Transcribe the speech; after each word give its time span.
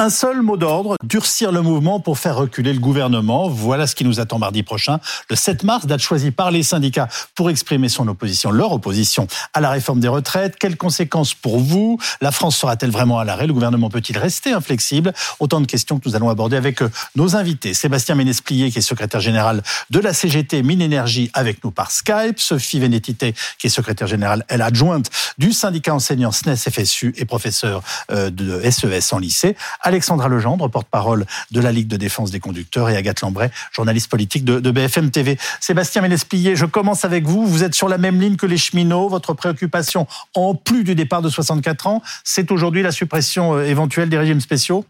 Un 0.00 0.10
seul 0.10 0.42
mot 0.42 0.56
d'ordre, 0.56 0.94
durcir 1.02 1.50
le 1.50 1.60
mouvement 1.60 1.98
pour 1.98 2.20
faire 2.20 2.36
reculer 2.36 2.72
le 2.72 2.78
gouvernement. 2.78 3.48
Voilà 3.48 3.88
ce 3.88 3.96
qui 3.96 4.04
nous 4.04 4.20
attend 4.20 4.38
mardi 4.38 4.62
prochain, 4.62 5.00
le 5.28 5.34
7 5.34 5.64
mars, 5.64 5.86
date 5.86 5.98
choisie 5.98 6.30
par 6.30 6.52
les 6.52 6.62
syndicats 6.62 7.08
pour 7.34 7.50
exprimer 7.50 7.88
son 7.88 8.06
opposition, 8.06 8.52
leur 8.52 8.70
opposition 8.70 9.26
à 9.54 9.60
la 9.60 9.70
réforme 9.70 9.98
des 9.98 10.06
retraites. 10.06 10.56
Quelles 10.56 10.76
conséquences 10.76 11.34
pour 11.34 11.58
vous? 11.58 11.98
La 12.20 12.30
France 12.30 12.56
sera-t-elle 12.58 12.92
vraiment 12.92 13.18
à 13.18 13.24
l'arrêt? 13.24 13.48
Le 13.48 13.52
gouvernement 13.52 13.90
peut-il 13.90 14.16
rester 14.18 14.52
inflexible? 14.52 15.12
Autant 15.40 15.60
de 15.60 15.66
questions 15.66 15.98
que 15.98 16.08
nous 16.08 16.14
allons 16.14 16.30
aborder 16.30 16.56
avec 16.56 16.80
euh, 16.80 16.90
nos 17.16 17.34
invités. 17.34 17.74
Sébastien 17.74 18.14
Ménesplier, 18.14 18.70
qui 18.70 18.78
est 18.78 18.82
secrétaire 18.82 19.20
général 19.20 19.64
de 19.90 19.98
la 19.98 20.14
CGT 20.14 20.62
Mine 20.62 20.80
Énergie, 20.80 21.28
avec 21.34 21.64
nous 21.64 21.72
par 21.72 21.90
Skype. 21.90 22.38
Sophie 22.38 22.78
Vénétité, 22.78 23.34
qui 23.58 23.66
est 23.66 23.70
secrétaire 23.70 24.06
générale, 24.06 24.44
elle 24.46 24.62
adjointe 24.62 25.10
du 25.38 25.52
syndicat 25.52 25.92
enseignant 25.92 26.30
SNES 26.30 26.54
FSU 26.70 27.14
et 27.16 27.24
professeur 27.24 27.82
euh, 28.12 28.30
de 28.30 28.62
SES 28.70 29.12
en 29.12 29.18
lycée. 29.18 29.56
Alexandra 29.88 30.28
Legendre, 30.28 30.68
porte-parole 30.68 31.24
de 31.50 31.60
la 31.60 31.72
Ligue 31.72 31.88
de 31.88 31.96
défense 31.96 32.30
des 32.30 32.40
conducteurs, 32.40 32.90
et 32.90 32.96
Agathe 32.96 33.22
Lambray, 33.22 33.50
journaliste 33.72 34.10
politique 34.10 34.44
de, 34.44 34.70
BFM 34.70 35.10
TV. 35.10 35.38
Sébastien 35.60 36.02
Ménesplier, 36.02 36.56
je 36.56 36.66
commence 36.66 37.06
avec 37.06 37.24
vous. 37.24 37.46
Vous 37.46 37.64
êtes 37.64 37.74
sur 37.74 37.88
la 37.88 37.96
même 37.96 38.20
ligne 38.20 38.36
que 38.36 38.44
les 38.44 38.58
cheminots. 38.58 39.08
Votre 39.08 39.32
préoccupation, 39.32 40.06
en 40.34 40.54
plus 40.54 40.84
du 40.84 40.94
départ 40.94 41.22
de 41.22 41.30
64 41.30 41.86
ans, 41.86 42.02
c'est 42.22 42.52
aujourd'hui 42.52 42.82
la 42.82 42.92
suppression 42.92 43.54
euh, 43.54 43.64
éventuelle 43.64 44.10
des 44.10 44.18
régimes 44.18 44.40
spéciaux? 44.40 44.84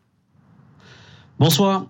Bonsoir. 1.38 1.86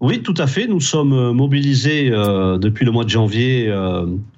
Oui, 0.00 0.22
tout 0.22 0.34
à 0.36 0.46
fait. 0.46 0.66
Nous 0.66 0.80
sommes 0.80 1.14
euh, 1.14 1.32
mobilisés 1.32 2.10
euh, 2.12 2.58
depuis 2.58 2.84
le 2.84 2.90
mois 2.90 3.04
de 3.04 3.10
janvier 3.10 3.72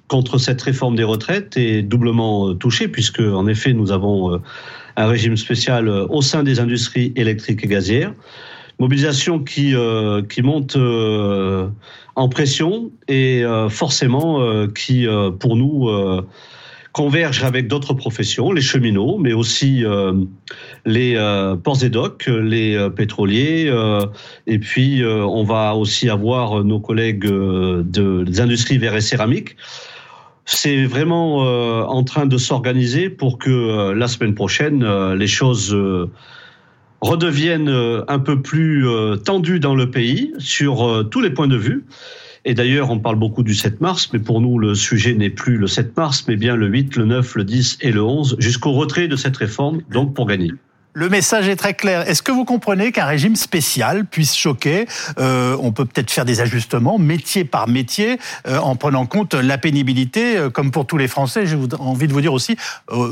contre 0.07 0.37
cette 0.37 0.61
réforme 0.61 0.95
des 0.95 1.03
retraites 1.03 1.57
et 1.57 1.81
doublement 1.81 2.55
touchés 2.55 2.87
puisque, 2.87 3.19
en 3.19 3.47
effet, 3.47 3.73
nous 3.73 3.91
avons 3.91 4.41
un 4.97 5.05
régime 5.07 5.37
spécial 5.37 5.87
euh, 5.87 6.05
au 6.09 6.21
sein 6.21 6.43
des 6.43 6.59
industries 6.59 7.13
électriques 7.15 7.63
et 7.63 7.67
gazières. 7.67 8.13
Mobilisation 8.79 9.39
qui, 9.39 9.75
euh, 9.75 10.21
qui 10.21 10.41
monte 10.41 10.75
euh, 10.75 11.67
en 12.15 12.29
pression 12.29 12.91
et 13.07 13.43
forcément 13.69 14.67
qui, 14.69 15.05
pour 15.39 15.55
nous, 15.55 15.87
converge 16.91 17.43
avec 17.43 17.67
d'autres 17.67 17.93
professions, 17.93 18.51
les 18.51 18.61
cheminots, 18.61 19.19
mais 19.19 19.33
aussi 19.33 19.83
les 20.85 21.15
ports 21.63 21.83
et 21.83 21.89
docks, 21.89 22.25
les 22.25 22.89
pétroliers, 22.95 23.71
et 24.47 24.57
puis 24.57 25.03
on 25.05 25.43
va 25.43 25.75
aussi 25.75 26.09
avoir 26.09 26.63
nos 26.63 26.79
collègues 26.79 27.27
de, 27.27 28.23
des 28.23 28.41
industries 28.41 28.79
verres 28.79 28.95
et 28.95 29.01
céramiques 29.01 29.55
c'est 30.49 30.85
vraiment 30.85 31.45
euh, 31.45 31.83
en 31.83 32.03
train 32.03 32.25
de 32.25 32.37
s'organiser 32.37 33.09
pour 33.09 33.37
que 33.37 33.49
euh, 33.49 33.93
la 33.93 34.07
semaine 34.07 34.33
prochaine, 34.33 34.81
euh, 34.81 35.13
les 35.13 35.27
choses 35.27 35.77
redeviennent 37.01 37.69
un 38.07 38.19
peu 38.19 38.41
plus 38.41 38.87
tendues 39.23 39.59
dans 39.59 39.75
le 39.75 39.91
pays 39.91 40.33
sur 40.39 41.07
tous 41.11 41.21
les 41.21 41.29
points 41.29 41.47
de 41.47 41.55
vue. 41.55 41.85
Et 42.43 42.55
d'ailleurs, 42.55 42.89
on 42.89 42.97
parle 42.97 43.17
beaucoup 43.17 43.43
du 43.43 43.53
7 43.53 43.81
mars, 43.81 44.09
mais 44.13 44.19
pour 44.19 44.41
nous, 44.41 44.57
le 44.57 44.73
sujet 44.73 45.13
n'est 45.13 45.29
plus 45.29 45.57
le 45.57 45.67
7 45.67 45.95
mars, 45.95 46.25
mais 46.27 46.37
bien 46.37 46.55
le 46.55 46.65
8, 46.67 46.95
le 46.95 47.05
9, 47.05 47.35
le 47.35 47.43
10 47.43 47.77
et 47.81 47.91
le 47.91 48.01
11, 48.01 48.37
jusqu'au 48.39 48.71
retrait 48.71 49.07
de 49.07 49.15
cette 49.15 49.37
réforme, 49.37 49.81
donc 49.91 50.15
pour 50.15 50.25
gagner. 50.25 50.53
Le 50.97 51.09
message 51.09 51.47
est 51.47 51.57
très 51.57 51.75
clair. 51.75 52.09
Est-ce 52.09 52.23
que 52.23 52.31
vous 52.31 52.43
comprenez 52.43 52.91
qu'un 52.91 53.05
régime 53.05 53.35
spécial 53.35 54.03
puisse 54.03 54.35
choquer 54.35 54.87
euh, 55.19 55.55
On 55.61 55.71
peut 55.71 55.85
peut-être 55.85 56.09
faire 56.09 56.25
des 56.25 56.41
ajustements 56.41 56.97
métier 56.97 57.45
par 57.45 57.67
métier 57.67 58.17
euh, 58.47 58.57
en 58.57 58.75
prenant 58.75 59.01
en 59.01 59.05
compte 59.05 59.35
la 59.35 59.59
pénibilité, 59.59 60.37
euh, 60.37 60.49
comme 60.49 60.71
pour 60.71 60.87
tous 60.87 60.97
les 60.97 61.07
Français. 61.07 61.45
J'ai 61.45 61.55
envie 61.77 62.07
de 62.07 62.13
vous 62.13 62.21
dire 62.21 62.33
aussi, 62.33 62.57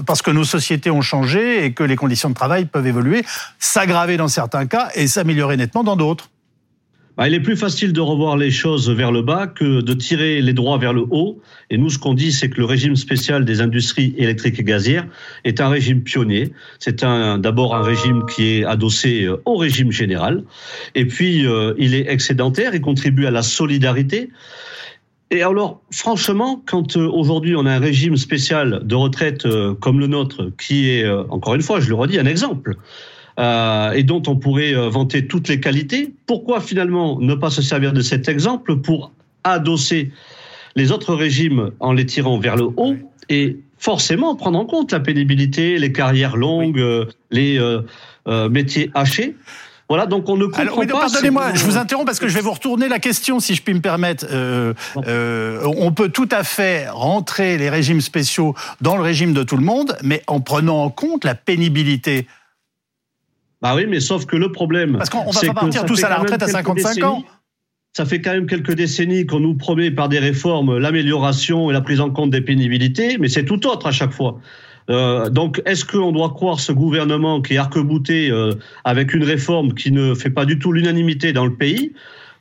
parce 0.07 0.23
que 0.23 0.31
nos 0.31 0.45
sociétés 0.45 0.89
ont 0.89 1.03
changé 1.03 1.63
et 1.63 1.73
que 1.73 1.83
les 1.83 1.95
conditions 1.95 2.29
de 2.29 2.33
travail 2.33 2.65
peuvent 2.65 2.87
évoluer, 2.87 3.23
s'aggraver 3.59 4.17
dans 4.17 4.29
certains 4.29 4.65
cas 4.65 4.89
et 4.95 5.05
s'améliorer 5.05 5.55
nettement 5.55 5.83
dans 5.83 5.95
d'autres. 5.95 6.31
Bah, 7.17 7.29
il 7.29 7.33
est 7.33 7.39
plus 7.39 7.55
facile 7.55 7.93
de 7.93 8.01
revoir 8.01 8.35
les 8.35 8.51
choses 8.51 8.89
vers 8.89 9.11
le 9.11 9.21
bas 9.21 9.47
que 9.47 9.79
de 9.79 9.93
tirer 9.93 10.41
les 10.41 10.51
droits 10.51 10.77
vers 10.77 10.91
le 10.91 11.05
haut. 11.09 11.39
Et 11.69 11.77
nous, 11.77 11.89
ce 11.89 11.97
qu'on 11.97 12.13
dit, 12.13 12.33
c'est 12.33 12.49
que 12.49 12.57
le 12.57 12.65
régime 12.65 12.97
spécial 12.97 13.45
des 13.45 13.61
industries 13.61 14.13
électriques 14.17 14.59
et 14.59 14.65
gazières 14.65 15.07
est 15.45 15.61
un 15.61 15.69
régime 15.69 16.03
pionnier. 16.03 16.51
C'est 16.79 17.05
d'abord 17.05 17.73
un 17.73 17.83
régime 17.83 18.25
qui 18.25 18.57
est 18.57 18.65
adossé 18.65 19.23
euh, 19.23 19.41
au 19.45 19.55
régime 19.55 19.93
général. 19.93 20.43
Et 20.93 21.05
puis, 21.05 21.47
euh, 21.47 21.73
il 21.77 21.95
est 21.95 22.11
excédentaire 22.11 22.73
et 22.73 22.81
contribue 22.81 23.25
à 23.25 23.31
la 23.31 23.43
solidarité. 23.43 24.29
Et 25.31 25.41
alors, 25.41 25.81
franchement, 25.91 26.61
quand 26.65 26.97
euh, 26.97 27.07
aujourd'hui 27.07 27.55
on 27.55 27.65
a 27.65 27.71
un 27.71 27.79
régime 27.79 28.17
spécial 28.17 28.81
de 28.83 28.95
retraite 28.95 29.47
comme 29.79 30.01
le 30.01 30.07
nôtre, 30.07 30.51
qui 30.59 30.89
est, 30.89 31.09
encore 31.29 31.55
une 31.55 31.61
fois, 31.61 31.79
je 31.79 31.87
le 31.87 31.95
redis, 31.95 32.19
un 32.19 32.25
exemple, 32.25 32.75
euh, 33.39 33.91
et 33.91 34.03
dont 34.03 34.23
on 34.27 34.35
pourrait 34.35 34.73
euh, 34.73 34.89
vanter 34.89 35.27
toutes 35.27 35.47
les 35.47 35.59
qualités, 35.59 36.13
pourquoi 36.25 36.61
finalement 36.61 37.19
ne 37.19 37.35
pas 37.35 37.49
se 37.49 37.61
servir 37.61 37.93
de 37.93 38.01
cet 38.01 38.29
exemple 38.29 38.77
pour 38.77 39.11
adosser 39.43 40.11
les 40.75 40.91
autres 40.91 41.13
régimes 41.13 41.71
en 41.79 41.93
les 41.93 42.05
tirant 42.05 42.39
vers 42.39 42.55
le 42.55 42.65
haut 42.77 42.95
et 43.29 43.57
forcément 43.77 44.35
prendre 44.35 44.59
en 44.59 44.65
compte 44.65 44.91
la 44.91 44.99
pénibilité, 44.99 45.77
les 45.77 45.91
carrières 45.91 46.37
longues, 46.37 46.79
euh, 46.79 47.05
les 47.31 47.59
métiers 48.49 48.89
hachés 48.93 49.35
voilà, 49.87 50.07
donc 50.07 50.27
on 50.29 50.35
ne 50.35 50.45
comprend 50.45 50.61
Alors, 50.61 50.77
oui, 50.79 50.87
pas. 50.87 51.01
Pardonnez-moi, 51.01 51.53
je 51.53 51.63
vous 51.63 51.77
interromps 51.77 52.07
parce 52.07 52.19
que 52.19 52.27
je 52.27 52.33
vais 52.33 52.41
vous 52.41 52.51
retourner 52.51 52.87
la 52.87 52.97
question, 52.97 53.39
si 53.39 53.53
je 53.53 53.61
puis 53.61 53.73
me 53.73 53.81
permettre. 53.81 54.25
Euh, 54.31 54.73
euh, 55.05 55.61
on 55.77 55.91
peut 55.91 56.09
tout 56.09 56.29
à 56.31 56.43
fait 56.43 56.89
rentrer 56.89 57.57
les 57.57 57.69
régimes 57.69 58.01
spéciaux 58.01 58.55
dans 58.81 58.95
le 58.95 59.03
régime 59.03 59.33
de 59.33 59.43
tout 59.43 59.57
le 59.57 59.63
monde, 59.63 59.95
mais 60.01 60.23
en 60.25 60.39
prenant 60.39 60.83
en 60.83 60.89
compte 60.89 61.23
la 61.23 61.35
pénibilité. 61.35 62.27
Bah 63.61 63.73
oui, 63.75 63.85
mais 63.87 63.99
sauf 63.99 64.25
que 64.25 64.35
le 64.35 64.51
problème. 64.51 64.97
Parce 64.97 65.09
qu'on 65.09 65.29
va 65.29 65.41
pas 65.41 65.53
partir 65.53 65.85
tous 65.85 66.03
à 66.03 66.09
la 66.09 66.17
retraite 66.17 66.43
à 66.43 66.47
55 66.47 67.03
ans. 67.03 67.23
Ça 67.95 68.05
fait 68.05 68.19
quand 68.19 68.31
même 68.31 68.45
quelques 68.45 68.73
décennies 68.73 69.25
qu'on 69.25 69.39
nous 69.39 69.55
promet 69.55 69.89
par 69.89 70.09
des 70.09 70.19
réformes 70.19 70.77
l'amélioration 70.77 71.69
et 71.69 71.73
la 71.73 71.79
prise 71.79 72.01
en 72.01 72.09
compte 72.09 72.29
des 72.29 72.41
pénibilités, 72.41 73.17
mais 73.17 73.29
c'est 73.29 73.45
tout 73.45 73.65
autre 73.67 73.87
à 73.87 73.91
chaque 73.91 74.11
fois. 74.11 74.39
Euh, 74.89 75.29
donc, 75.29 75.61
est-ce 75.65 75.85
qu'on 75.85 76.11
doit 76.11 76.29
croire 76.29 76.59
ce 76.59 76.71
gouvernement 76.71 77.41
qui 77.41 77.53
est 77.53 77.57
arc-bouté 77.57 78.29
euh, 78.29 78.53
avec 78.83 79.13
une 79.13 79.23
réforme 79.23 79.73
qui 79.73 79.91
ne 79.91 80.13
fait 80.13 80.29
pas 80.29 80.45
du 80.45 80.59
tout 80.59 80.71
l'unanimité 80.71 81.33
dans 81.33 81.45
le 81.45 81.55
pays? 81.55 81.93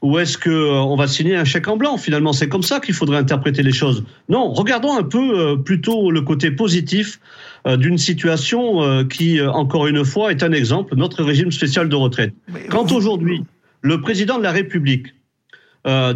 Ou 0.05 0.19
est-ce 0.19 0.37
que 0.37 0.51
euh, 0.51 0.75
on 0.75 0.97
va 0.97 1.07
signer 1.07 1.35
un 1.35 1.47
chèque 1.47 1.67
en 1.67 1.79
blanc 1.79 1.97
Finalement, 1.97 2.35
c'est 2.35 2.47
comme 2.47 2.63
ça 2.63 2.79
qu'il 2.79 2.95
faudrait 2.95 3.17
interpréter 3.17 3.63
les 3.63 3.73
choses. 3.73 4.05
Non, 4.29 4.53
regardons 4.53 4.95
un 4.95 5.03
peu 5.03 5.39
euh, 5.39 5.57
plutôt 5.57 6.11
le 6.11 6.21
côté 6.21 6.51
positif 6.51 7.19
euh, 7.67 7.79
d'une 7.79 7.97
situation 7.97 9.05
qui, 9.09 9.41
encore 9.41 9.87
une 9.87 10.05
fois, 10.05 10.31
est 10.31 10.43
un 10.43 10.53
exemple, 10.53 10.95
notre 10.97 11.25
régime 11.25 11.51
spécial 11.51 11.89
de 11.89 11.97
retraite. 11.97 12.35
Quand 12.69 12.93
aujourd'hui, 12.93 13.43
le 13.81 14.03
président 14.03 14.37
de 14.37 14.43
la 14.43 14.53
République 14.53 15.15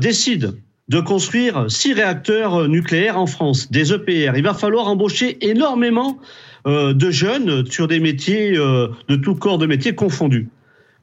décide 0.01 0.55
de 0.89 1.01
construire 1.01 1.67
six 1.69 1.93
réacteurs 1.95 2.69
nucléaires 2.69 3.19
en 3.19 3.27
France, 3.27 3.71
des 3.71 3.93
EPR, 3.93 4.37
il 4.37 4.43
va 4.43 4.55
falloir 4.55 4.89
embaucher 4.89 5.39
énormément 5.47 6.19
de 6.67 7.11
jeunes 7.11 7.67
sur 7.67 7.87
des 7.89 8.01
métiers, 8.01 8.53
de 8.53 9.17
tout 9.17 9.35
corps 9.35 9.59
de 9.59 9.67
métiers 9.67 9.95
confondus. 9.95 10.49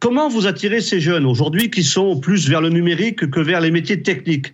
Comment 0.05 0.29
vous 0.29 0.45
attirez 0.45 0.81
ces 0.81 0.99
jeunes 0.99 1.25
aujourd'hui 1.25 1.71
qui 1.71 1.83
sont 1.83 2.19
plus 2.19 2.47
vers 2.47 2.61
le 2.61 2.69
numérique 2.69 3.27
que 3.31 3.39
vers 3.39 3.59
les 3.59 3.71
métiers 3.71 4.03
techniques? 4.03 4.53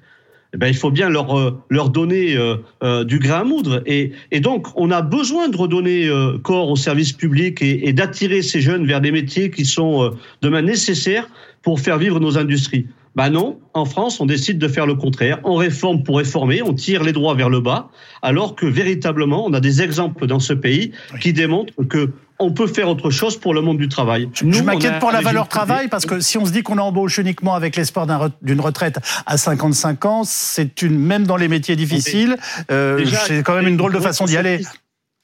Eh 0.54 0.58
ben, 0.58 0.68
il 0.68 0.74
faut 0.74 0.92
bien 0.92 1.10
leur, 1.10 1.38
euh, 1.38 1.62
leur 1.70 1.90
donner 1.90 2.38
euh, 2.38 2.56
euh, 2.84 3.04
du 3.04 3.20
grain 3.20 3.42
à 3.42 3.44
moudre. 3.44 3.84
Et, 3.86 4.14
et, 4.32 4.40
donc, 4.40 4.68
on 4.78 4.92
a 4.92 5.02
besoin 5.02 5.50
de 5.50 5.58
redonner 5.58 6.10
corps 6.42 6.70
au 6.70 6.78
service 6.78 7.12
public 7.12 7.62
et, 7.62 7.86
et 7.86 7.92
d'attirer 7.92 8.44
ces 8.44 8.62
jeunes 8.62 8.86
vers 8.86 9.02
des 9.02 9.12
métiers 9.12 9.52
qui 9.52 9.66
sont 9.66 10.14
demain 10.42 10.62
nécessaires 10.62 11.28
pour 11.64 11.82
faire 11.82 11.98
vivre 11.98 12.22
nos 12.22 12.38
industries. 12.38 12.86
Ben 13.16 13.30
non, 13.30 13.60
en 13.74 13.84
France, 13.84 14.22
on 14.22 14.26
décide 14.26 14.58
de 14.58 14.70
faire 14.70 14.86
le 14.86 14.96
contraire. 14.96 15.40
On 15.44 15.56
réforme 15.56 16.04
pour 16.04 16.20
réformer, 16.20 16.62
on 16.62 16.74
tire 16.74 17.04
les 17.04 17.12
droits 17.12 17.36
vers 17.36 17.50
le 17.50 17.60
bas, 17.60 17.90
alors 18.22 18.56
que 18.56 18.66
véritablement, 18.66 19.46
on 19.46 19.52
a 19.52 19.60
des 19.60 19.82
exemples 19.82 20.28
dans 20.28 20.40
ce 20.40 20.54
pays 20.54 20.94
qui 21.20 21.34
démontrent 21.34 21.74
que 21.90 22.12
on 22.42 22.52
peut 22.52 22.68
faire 22.68 22.90
autre 22.90 23.10
chose 23.10 23.38
pour 23.38 23.54
le 23.54 23.62
monde 23.62 23.78
du 23.78 23.88
travail. 23.88 24.30
je 24.34 24.64
m'inquiète 24.64 25.00
pour 25.00 25.12
la 25.12 25.22
valeur 25.22 25.48
travail 25.48 25.88
parce 25.88 26.06
que 26.06 26.20
si 26.20 26.38
on 26.38 26.46
se 26.46 26.52
dit 26.52 26.64
qu'on 26.64 26.78
embauche 26.78 27.18
uniquement 27.18 27.54
avec 27.54 27.76
l'espoir 27.76 28.08
d'une 28.42 28.62
retraite 28.62 29.00
à 29.26 29.38
55 29.38 30.06
ans, 30.06 30.24
c'est 30.26 30.82
une 30.82 30.98
même 30.98 31.26
dans 31.26 31.38
les 31.38 31.48
métiers 31.48 31.76
difficiles, 31.76 32.38
euh, 32.72 33.06
c'est 33.28 33.44
quand 33.44 33.56
même 33.56 33.68
une 33.68 33.78
drôle 33.78 33.94
de 33.94 34.00
façon 34.00 34.26
d'y 34.26 34.38
aller. 34.38 34.62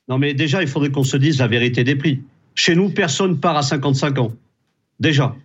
Non 0.07 0.18
mais 0.18 0.33
déjà, 0.33 0.62
il 0.62 0.68
faudrait 0.68 0.89
qu'on 0.89 1.03
se 1.03 1.18
dise 1.18 1.39
la 1.39 1.47
vérité 1.47 1.83
des 1.83 1.95
prix. 1.95 2.21
Chez 2.56 2.75
nous, 2.75 2.89
personne 2.89 3.39
part 3.39 3.57
à 3.57 3.62
55 3.62 4.19
ans. 4.19 4.31
Déjà 5.00 5.36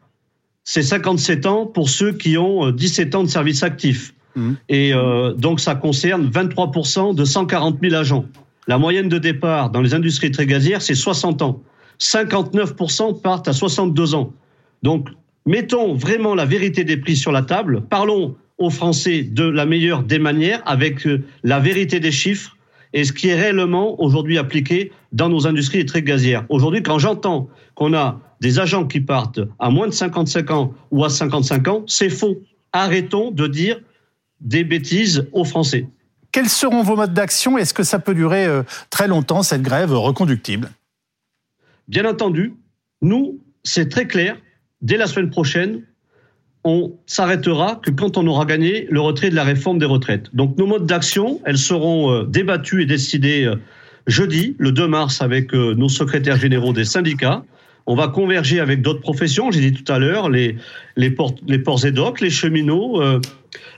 c'est 0.64 0.82
57 0.82 1.46
ans 1.46 1.66
pour 1.66 1.88
ceux 1.88 2.12
qui 2.12 2.38
ont 2.38 2.70
17 2.70 3.14
euh, 3.14 3.18
ans 3.18 3.24
de 3.24 3.28
service 3.28 3.62
actif. 3.62 4.14
Mmh. 4.34 4.52
Et 4.68 4.94
euh, 4.94 5.34
donc 5.34 5.60
ça 5.60 5.74
concerne 5.74 6.28
23% 6.28 7.14
de 7.14 7.24
140 7.24 7.78
000 7.82 7.94
agents. 7.94 8.24
La 8.68 8.78
moyenne 8.78 9.08
de 9.08 9.18
départ 9.18 9.70
dans 9.70 9.80
les 9.80 9.94
industries 9.94 10.30
très 10.30 10.46
gazières, 10.46 10.82
c'est 10.82 10.94
60 10.94 11.42
ans. 11.42 11.60
59% 12.00 13.20
partent 13.20 13.48
à 13.48 13.52
62 13.52 14.14
ans. 14.14 14.32
Donc 14.82 15.08
mettons 15.46 15.94
vraiment 15.94 16.34
la 16.34 16.44
vérité 16.44 16.84
des 16.84 16.96
prix 16.96 17.16
sur 17.16 17.32
la 17.32 17.42
table. 17.42 17.82
Parlons 17.88 18.36
aux 18.58 18.70
Français 18.70 19.22
de 19.22 19.44
la 19.44 19.66
meilleure 19.66 20.02
des 20.02 20.18
manières 20.18 20.62
avec 20.66 21.06
euh, 21.06 21.24
la 21.42 21.58
vérité 21.58 22.00
des 22.00 22.12
chiffres 22.12 22.56
et 22.92 23.04
ce 23.04 23.12
qui 23.12 23.28
est 23.28 23.34
réellement 23.34 24.00
aujourd'hui 24.00 24.38
appliqué 24.38 24.92
dans 25.12 25.28
nos 25.28 25.46
industries 25.46 25.78
électriques 25.78 26.04
gazières. 26.04 26.44
Aujourd'hui, 26.48 26.82
quand 26.82 26.98
j'entends 26.98 27.48
qu'on 27.74 27.94
a 27.94 28.20
des 28.40 28.58
agents 28.58 28.86
qui 28.86 29.00
partent 29.00 29.40
à 29.58 29.70
moins 29.70 29.86
de 29.86 29.92
55 29.92 30.50
ans 30.50 30.74
ou 30.90 31.04
à 31.04 31.10
55 31.10 31.68
ans, 31.68 31.84
c'est 31.86 32.10
faux. 32.10 32.42
Arrêtons 32.72 33.30
de 33.30 33.46
dire 33.46 33.80
des 34.40 34.64
bêtises 34.64 35.28
aux 35.32 35.44
Français. 35.44 35.86
Quels 36.32 36.48
seront 36.48 36.82
vos 36.82 36.96
modes 36.96 37.14
d'action? 37.14 37.58
Est-ce 37.58 37.74
que 37.74 37.82
ça 37.82 37.98
peut 37.98 38.14
durer 38.14 38.46
euh, 38.46 38.62
très 38.90 39.06
longtemps, 39.06 39.42
cette 39.42 39.62
grève 39.62 39.92
reconductible? 39.92 40.70
Bien 41.88 42.04
entendu, 42.04 42.54
nous, 43.00 43.40
c'est 43.64 43.88
très 43.88 44.06
clair. 44.06 44.36
Dès 44.80 44.96
la 44.96 45.06
semaine 45.06 45.30
prochaine, 45.30 45.82
on 46.64 46.96
s'arrêtera 47.06 47.80
que 47.82 47.90
quand 47.90 48.16
on 48.16 48.26
aura 48.26 48.44
gagné 48.44 48.86
le 48.90 49.00
retrait 49.00 49.30
de 49.30 49.34
la 49.34 49.44
réforme 49.44 49.78
des 49.78 49.86
retraites. 49.86 50.34
Donc 50.34 50.56
nos 50.58 50.66
modes 50.66 50.86
d'action, 50.86 51.40
elles 51.44 51.58
seront 51.58 52.12
euh, 52.12 52.24
débattues 52.24 52.82
et 52.82 52.86
décidées 52.86 53.44
euh, 53.44 53.56
jeudi, 54.06 54.54
le 54.58 54.72
2 54.72 54.86
mars, 54.88 55.22
avec 55.22 55.52
nos 55.52 55.88
secrétaires 55.88 56.36
généraux 56.36 56.72
des 56.72 56.84
syndicats. 56.84 57.44
On 57.86 57.94
va 57.94 58.08
converger 58.08 58.60
avec 58.60 58.82
d'autres 58.82 59.00
professions, 59.00 59.50
j'ai 59.50 59.70
dit 59.70 59.72
tout 59.72 59.92
à 59.92 59.98
l'heure, 59.98 60.30
les, 60.30 60.56
ports, 61.10 61.34
les 61.46 61.60
et 61.86 61.90
docks, 61.90 62.20
les 62.20 62.30
cheminots, 62.30 63.02
euh, 63.02 63.20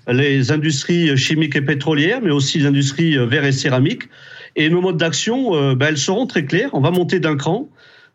les 0.09 0.53
industries 0.53 1.17
chimiques 1.17 1.57
et 1.57 1.63
pétrolières, 1.63 2.21
mais 2.23 2.31
aussi 2.31 2.59
les 2.59 2.67
industries 2.67 3.17
euh, 3.17 3.25
verre 3.25 3.45
et 3.45 3.53
céramiques. 3.53 4.05
Et 4.57 4.69
nos 4.69 4.83
modes 4.83 4.99
d'action, 4.99 5.55
euh, 5.55 5.75
ben, 5.75 5.89
elles 5.89 5.99
seront 5.99 6.27
très 6.27 6.45
claires. 6.45 6.71
On 6.75 6.81
va 6.81 6.91
monter 6.91 7.19
d'un 7.19 7.37
cran. 7.37 7.69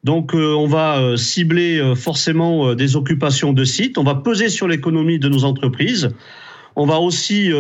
Donc 0.04 0.34
on 0.34 0.66
va 0.66 1.18
cibler 1.18 1.94
forcément 1.96 2.74
des 2.74 2.96
occupations 2.96 3.52
de 3.52 3.64
sites. 3.66 3.98
On 3.98 4.04
va 4.04 4.16
peser 4.16 4.48
sur 4.50 4.68
l'économie 4.68 5.20
de 5.20 5.28
nos 5.28 5.44
entreprises. 5.44 6.10
On 6.78 6.86
va 6.86 7.00
aussi 7.00 7.52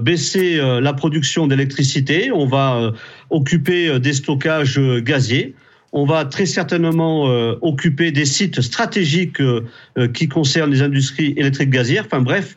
baisser 0.00 0.56
la 0.56 0.92
production 0.92 1.46
d'électricité. 1.46 2.32
On 2.32 2.46
va 2.46 2.92
occuper 3.30 4.00
des 4.00 4.12
stockages 4.12 4.80
gaziers 5.02 5.54
on 5.92 6.04
va 6.04 6.24
très 6.24 6.46
certainement 6.46 7.28
euh, 7.28 7.54
occuper 7.62 8.12
des 8.12 8.26
sites 8.26 8.60
stratégiques 8.60 9.40
euh, 9.40 9.64
euh, 9.96 10.08
qui 10.08 10.28
concernent 10.28 10.70
les 10.70 10.82
industries 10.82 11.32
électriques 11.36 11.70
gazières. 11.70 12.04
Enfin 12.06 12.20
bref, 12.20 12.56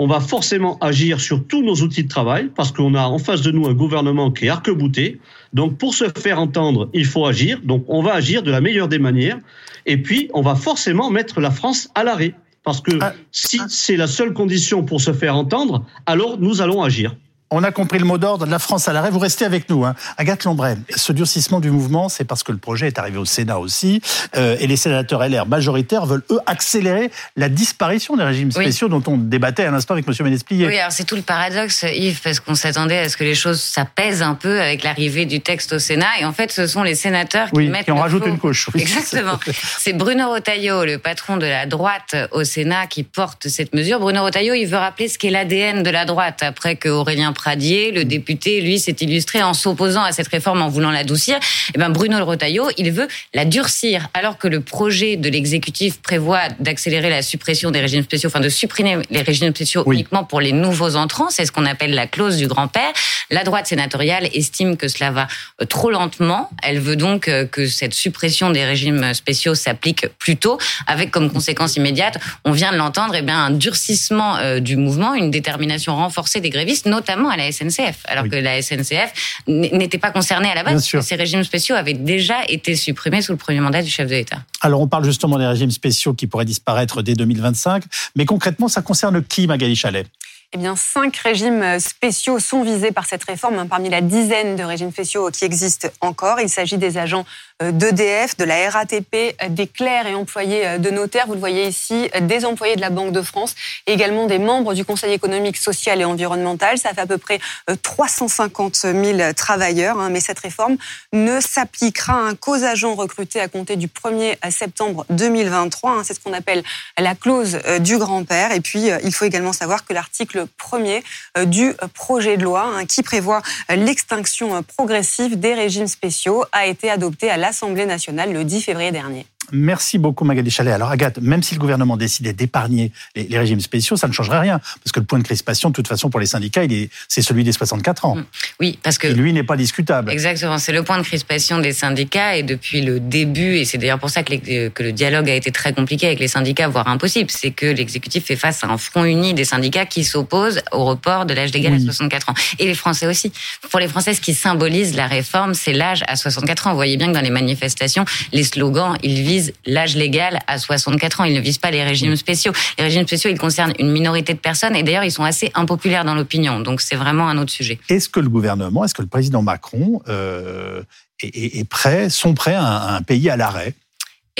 on 0.00 0.06
va 0.06 0.20
forcément 0.20 0.78
agir 0.80 1.20
sur 1.20 1.46
tous 1.46 1.62
nos 1.62 1.74
outils 1.74 2.04
de 2.04 2.08
travail 2.08 2.50
parce 2.56 2.72
qu'on 2.72 2.94
a 2.94 3.02
en 3.02 3.18
face 3.18 3.42
de 3.42 3.50
nous 3.50 3.66
un 3.66 3.74
gouvernement 3.74 4.30
qui 4.30 4.46
est 4.46 4.48
arc-bouté. 4.48 5.20
Donc 5.52 5.76
pour 5.76 5.94
se 5.94 6.06
faire 6.08 6.40
entendre, 6.40 6.88
il 6.94 7.04
faut 7.04 7.26
agir. 7.26 7.60
Donc 7.62 7.84
on 7.86 8.02
va 8.02 8.14
agir 8.14 8.42
de 8.42 8.50
la 8.50 8.62
meilleure 8.62 8.88
des 8.88 8.98
manières. 8.98 9.36
Et 9.84 9.98
puis 9.98 10.30
on 10.32 10.40
va 10.40 10.54
forcément 10.54 11.10
mettre 11.10 11.38
la 11.42 11.50
France 11.50 11.90
à 11.94 12.02
l'arrêt. 12.02 12.34
Parce 12.64 12.80
que 12.80 12.92
ah. 12.98 13.12
si 13.30 13.60
c'est 13.68 13.98
la 13.98 14.06
seule 14.06 14.32
condition 14.32 14.84
pour 14.84 15.02
se 15.02 15.12
faire 15.12 15.36
entendre, 15.36 15.84
alors 16.06 16.38
nous 16.38 16.62
allons 16.62 16.82
agir. 16.82 17.14
On 17.52 17.64
a 17.64 17.72
compris 17.72 17.98
le 17.98 18.04
mot 18.04 18.16
d'ordre 18.16 18.46
de 18.46 18.50
la 18.50 18.60
France 18.60 18.86
à 18.86 18.92
l'arrêt. 18.92 19.10
Vous 19.10 19.18
restez 19.18 19.44
avec 19.44 19.68
nous. 19.68 19.84
Hein. 19.84 19.96
Agathe 20.18 20.44
Lombray, 20.44 20.76
ce 20.94 21.12
durcissement 21.12 21.58
du 21.58 21.72
mouvement, 21.72 22.08
c'est 22.08 22.22
parce 22.22 22.44
que 22.44 22.52
le 22.52 22.58
projet 22.58 22.86
est 22.86 22.96
arrivé 22.96 23.18
au 23.18 23.24
Sénat 23.24 23.58
aussi. 23.58 24.00
Euh, 24.36 24.56
et 24.60 24.68
les 24.68 24.76
sénateurs 24.76 25.28
LR 25.28 25.46
majoritaires 25.46 26.06
veulent, 26.06 26.22
eux, 26.30 26.38
accélérer 26.46 27.10
la 27.34 27.48
disparition 27.48 28.16
des 28.16 28.22
régimes 28.22 28.52
spéciaux 28.52 28.86
dont 28.86 29.02
on 29.08 29.16
débattait 29.16 29.64
à 29.64 29.72
l'instant 29.72 29.94
avec 29.94 30.06
M. 30.06 30.14
Ménesplier. 30.20 30.68
Oui, 30.68 30.78
alors 30.78 30.92
c'est 30.92 31.02
tout 31.02 31.16
le 31.16 31.22
paradoxe, 31.22 31.84
Yves, 31.92 32.20
parce 32.22 32.38
qu'on 32.38 32.54
s'attendait 32.54 32.98
à 32.98 33.08
ce 33.08 33.16
que 33.16 33.24
les 33.24 33.34
choses 33.34 33.60
s'apaisent 33.60 34.22
un 34.22 34.34
peu 34.34 34.60
avec 34.60 34.84
l'arrivée 34.84 35.26
du 35.26 35.40
texte 35.40 35.72
au 35.72 35.80
Sénat. 35.80 36.20
Et 36.20 36.24
en 36.24 36.32
fait, 36.32 36.52
ce 36.52 36.68
sont 36.68 36.84
les 36.84 36.94
sénateurs 36.94 37.50
qui 37.50 37.66
mettent. 37.66 37.86
qui 37.86 37.90
en 37.90 37.96
rajoutent 37.96 38.26
une 38.26 38.38
couche. 38.38 38.68
Exactement. 38.76 39.40
c'est 39.78 39.92
Bruno 39.92 40.30
Retailleau, 40.30 40.84
le 40.84 40.98
patron 40.98 41.36
de 41.36 41.46
la 41.46 41.66
droite 41.66 42.14
au 42.30 42.44
Sénat, 42.44 42.86
qui 42.86 43.02
porte 43.02 43.48
cette 43.48 43.74
mesure. 43.74 43.98
Bruno 43.98 44.22
Retailleau, 44.22 44.54
il 44.54 44.66
veut 44.66 44.78
rappeler 44.78 45.08
ce 45.08 45.18
qu'est 45.18 45.30
l'ADN 45.30 45.82
de 45.82 45.90
la 45.90 46.04
droite 46.04 46.44
après 46.44 46.76
que 46.76 46.88
Aurélien 46.88 47.32
Pradier, 47.40 47.90
le 47.90 48.04
député, 48.04 48.60
lui, 48.60 48.78
s'est 48.78 48.96
illustré 49.00 49.42
en 49.42 49.54
s'opposant 49.54 50.02
à 50.02 50.12
cette 50.12 50.28
réforme, 50.28 50.60
en 50.60 50.68
voulant 50.68 50.90
l'adoucir. 50.90 51.36
Et 51.36 51.72
eh 51.74 51.78
ben 51.78 51.88
Bruno 51.88 52.22
Retailleau, 52.22 52.68
il 52.76 52.92
veut 52.92 53.08
la 53.32 53.46
durcir, 53.46 54.08
alors 54.12 54.36
que 54.36 54.46
le 54.46 54.60
projet 54.60 55.16
de 55.16 55.30
l'exécutif 55.30 56.02
prévoit 56.02 56.50
d'accélérer 56.58 57.08
la 57.08 57.22
suppression 57.22 57.70
des 57.70 57.80
régimes 57.80 58.02
spéciaux, 58.02 58.28
enfin 58.28 58.40
de 58.40 58.50
supprimer 58.50 58.98
les 59.08 59.22
régimes 59.22 59.54
spéciaux 59.54 59.90
uniquement 59.90 60.22
pour 60.22 60.42
les 60.42 60.52
nouveaux 60.52 60.96
entrants. 60.96 61.30
C'est 61.30 61.46
ce 61.46 61.52
qu'on 61.52 61.64
appelle 61.64 61.94
la 61.94 62.06
clause 62.06 62.36
du 62.36 62.46
grand-père. 62.46 62.92
La 63.30 63.42
droite 63.42 63.66
sénatoriale 63.68 64.28
estime 64.34 64.76
que 64.76 64.88
cela 64.88 65.10
va 65.10 65.26
euh, 65.62 65.64
trop 65.64 65.90
lentement. 65.90 66.50
Elle 66.62 66.78
veut 66.78 66.96
donc 66.96 67.26
euh, 67.26 67.46
que 67.46 67.66
cette 67.66 67.94
suppression 67.94 68.50
des 68.50 68.66
régimes 68.66 69.14
spéciaux 69.14 69.54
s'applique 69.54 70.08
plus 70.18 70.36
tôt, 70.36 70.58
avec 70.86 71.10
comme 71.10 71.32
conséquence 71.32 71.76
immédiate, 71.76 72.18
on 72.44 72.52
vient 72.52 72.72
de 72.72 72.76
l'entendre, 72.76 73.14
eh 73.16 73.22
bien 73.22 73.46
un 73.46 73.50
durcissement 73.50 74.36
euh, 74.36 74.60
du 74.60 74.76
mouvement, 74.76 75.14
une 75.14 75.30
détermination 75.30 75.96
renforcée 75.96 76.40
des 76.40 76.50
grévistes, 76.50 76.86
notamment 76.86 77.29
à 77.30 77.36
la 77.36 77.50
SNCF, 77.50 78.02
alors 78.06 78.28
que 78.28 78.36
la 78.36 78.60
SNCF 78.60 79.42
n'était 79.46 79.98
pas 79.98 80.10
concernée 80.10 80.50
à 80.50 80.54
la 80.54 80.62
base. 80.62 80.84
Ces 81.00 81.14
régimes 81.14 81.44
spéciaux 81.44 81.76
avaient 81.76 81.94
déjà 81.94 82.44
été 82.48 82.74
supprimés 82.76 83.22
sous 83.22 83.32
le 83.32 83.38
premier 83.38 83.60
mandat 83.60 83.82
du 83.82 83.90
chef 83.90 84.06
de 84.08 84.14
l'État. 84.14 84.38
Alors 84.60 84.80
on 84.80 84.88
parle 84.88 85.04
justement 85.04 85.38
des 85.38 85.46
régimes 85.46 85.70
spéciaux 85.70 86.14
qui 86.14 86.26
pourraient 86.26 86.44
disparaître 86.44 87.02
dès 87.02 87.14
2025, 87.14 87.84
mais 88.16 88.24
concrètement, 88.24 88.68
ça 88.68 88.82
concerne 88.82 89.22
qui, 89.22 89.46
Magali 89.46 89.76
Chalet? 89.76 90.06
Eh 90.52 90.58
bien, 90.58 90.74
cinq 90.74 91.16
régimes 91.16 91.78
spéciaux 91.78 92.40
sont 92.40 92.64
visés 92.64 92.90
par 92.90 93.06
cette 93.06 93.22
réforme, 93.22 93.56
hein, 93.56 93.68
parmi 93.68 93.88
la 93.88 94.00
dizaine 94.00 94.56
de 94.56 94.64
régimes 94.64 94.90
spéciaux 94.90 95.30
qui 95.30 95.44
existent 95.44 95.88
encore. 96.00 96.40
Il 96.40 96.48
s'agit 96.48 96.76
des 96.76 96.98
agents 96.98 97.24
d'EDF, 97.60 98.36
de 98.36 98.44
la 98.44 98.70
RATP, 98.70 99.14
euh, 99.14 99.48
des 99.48 99.66
clercs 99.66 100.06
et 100.06 100.14
employés 100.14 100.66
euh, 100.66 100.78
de 100.78 100.90
notaires. 100.90 101.26
Vous 101.26 101.34
le 101.34 101.40
voyez 101.40 101.66
ici, 101.66 102.10
des 102.22 102.44
employés 102.44 102.76
de 102.76 102.80
la 102.80 102.90
Banque 102.90 103.12
de 103.12 103.22
France 103.22 103.54
également 103.86 104.26
des 104.26 104.38
membres 104.38 104.74
du 104.74 104.84
Conseil 104.84 105.12
économique, 105.12 105.56
social 105.56 106.00
et 106.00 106.04
environnemental. 106.04 106.78
Ça 106.78 106.94
fait 106.94 107.00
à 107.00 107.06
peu 107.06 107.18
près 107.18 107.38
350 107.82 108.74
000 108.76 109.32
travailleurs. 109.34 109.98
Hein, 109.98 110.10
mais 110.10 110.20
cette 110.20 110.38
réforme 110.38 110.76
ne 111.12 111.40
s'appliquera 111.40 112.34
qu'aux 112.40 112.64
agents 112.64 112.94
recrutés 112.94 113.40
à 113.40 113.48
compter 113.48 113.76
du 113.76 113.88
1er 113.88 114.36
septembre 114.50 115.04
2023. 115.10 115.90
Hein. 115.90 116.02
C'est 116.04 116.14
ce 116.14 116.20
qu'on 116.20 116.32
appelle 116.32 116.62
la 116.98 117.14
clause 117.14 117.58
du 117.80 117.98
grand-père. 117.98 118.52
Et 118.52 118.60
puis, 118.60 118.88
il 119.04 119.12
faut 119.12 119.24
également 119.24 119.52
savoir 119.52 119.84
que 119.84 119.92
l'article 119.92 120.46
premier 120.56 121.02
euh, 121.36 121.44
du 121.44 121.74
projet 121.94 122.36
de 122.36 122.44
loi 122.44 122.62
hein, 122.62 122.86
qui 122.86 123.02
prévoit 123.02 123.42
l'extinction 123.68 124.62
progressive 124.62 125.38
des 125.38 125.54
régimes 125.54 125.86
spéciaux 125.86 126.44
a 126.52 126.66
été 126.66 126.90
adopté 126.90 127.30
à 127.30 127.36
l'Assemblée 127.50 127.84
nationale 127.84 128.32
le 128.32 128.44
10 128.44 128.62
février 128.62 128.92
dernier. 128.92 129.26
Merci 129.52 129.98
beaucoup 129.98 130.24
Magali 130.24 130.50
Chalet. 130.50 130.72
Alors 130.72 130.90
Agathe, 130.90 131.18
même 131.18 131.42
si 131.42 131.54
le 131.54 131.60
gouvernement 131.60 131.96
décidait 131.96 132.32
d'épargner 132.32 132.92
les, 133.14 133.38
régimes 133.38 133.60
spéciaux, 133.60 133.96
ça 133.96 134.08
ne 134.08 134.12
changerait 134.12 134.38
rien, 134.38 134.58
parce 134.58 134.92
que 134.92 135.00
le 135.00 135.06
point 135.06 135.18
de 135.18 135.24
crispation, 135.24 135.70
de 135.70 135.74
toute 135.74 135.88
façon, 135.88 136.10
pour 136.10 136.20
les 136.20 136.26
syndicats, 136.26 136.62
c'est 137.08 137.22
celui 137.22 137.44
des 137.44 137.52
64 137.52 138.04
ans. 138.04 138.16
Mm. 138.16 138.24
Oui, 138.60 138.78
parce 138.82 138.98
que... 138.98 139.08
lui 139.08 139.32
n'est 139.32 139.44
pas 139.44 139.56
discutable. 139.56 140.10
Exactement, 140.10 140.58
c'est 140.58 140.72
le 140.72 140.82
point 140.82 140.98
de 140.98 141.02
crispation 141.02 141.58
des 141.58 141.72
syndicats, 141.72 142.36
et 142.36 142.42
depuis 142.42 142.82
le 142.82 143.00
début, 143.00 143.56
et 143.56 143.64
c'est 143.64 143.78
d'ailleurs 143.78 143.98
pour 143.98 144.10
ça 144.10 144.22
que, 144.22 144.68
que, 144.68 144.82
le 144.82 144.92
dialogue 144.92 145.28
a 145.28 145.34
été 145.34 145.50
très 145.50 145.72
compliqué 145.72 146.06
avec 146.06 146.20
les 146.20 146.28
syndicats, 146.28 146.68
voire 146.68 146.88
impossible, 146.88 147.30
c'est 147.30 147.50
que 147.50 147.66
l'exécutif 147.66 148.24
fait 148.24 148.36
face 148.36 148.64
à 148.64 148.68
un 148.68 148.78
front 148.78 149.04
uni 149.04 149.34
des 149.34 149.44
syndicats 149.44 149.86
qui 149.86 150.04
s'opposent 150.04 150.62
au 150.72 150.84
report 150.84 151.26
de 151.26 151.34
l'âge 151.34 151.52
légal 151.52 151.74
à 151.74 151.78
64 151.78 152.30
ans. 152.30 152.34
Et 152.58 152.66
les 152.66 152.74
Français 152.74 153.06
aussi. 153.06 153.32
Pour 153.70 153.80
les 153.80 153.88
Français, 153.88 154.14
ce 154.14 154.20
qui 154.20 154.34
symbolise 154.34 154.94
la 154.94 155.06
réforme, 155.06 155.54
c'est 155.54 155.72
l'âge 155.72 156.02
à 156.06 156.16
64 156.16 156.66
ans. 156.66 156.70
Vous 156.70 156.76
voyez 156.76 156.96
bien 156.96 157.08
que 157.08 157.14
dans 157.14 157.20
les 157.20 157.30
manifestations, 157.30 158.04
les 158.32 158.44
slogans, 158.44 158.96
ils 159.02 159.22
visent 159.22 159.39
l'âge 159.66 159.96
légal 159.96 160.40
à 160.46 160.58
64 160.58 161.20
ans. 161.20 161.24
Ils 161.24 161.34
ne 161.34 161.40
visent 161.40 161.58
pas 161.58 161.70
les 161.70 161.82
régimes 161.82 162.16
spéciaux. 162.16 162.52
Les 162.78 162.84
régimes 162.84 163.06
spéciaux, 163.06 163.30
ils 163.30 163.38
concernent 163.38 163.74
une 163.78 163.90
minorité 163.90 164.34
de 164.34 164.38
personnes 164.38 164.76
et 164.76 164.82
d'ailleurs, 164.82 165.04
ils 165.04 165.12
sont 165.12 165.24
assez 165.24 165.50
impopulaires 165.54 166.04
dans 166.04 166.14
l'opinion. 166.14 166.60
Donc, 166.60 166.80
c'est 166.80 166.96
vraiment 166.96 167.28
un 167.28 167.38
autre 167.38 167.52
sujet. 167.52 167.78
Est-ce 167.88 168.08
que 168.08 168.20
le 168.20 168.28
gouvernement, 168.28 168.84
est-ce 168.84 168.94
que 168.94 169.02
le 169.02 169.08
président 169.08 169.42
Macron 169.42 170.02
euh, 170.08 170.82
est, 171.22 171.68
prêt, 171.68 172.10
sont 172.10 172.34
prêts 172.34 172.54
à 172.54 172.94
un 172.94 173.02
pays 173.02 173.28
à 173.30 173.36
l'arrêt? 173.36 173.74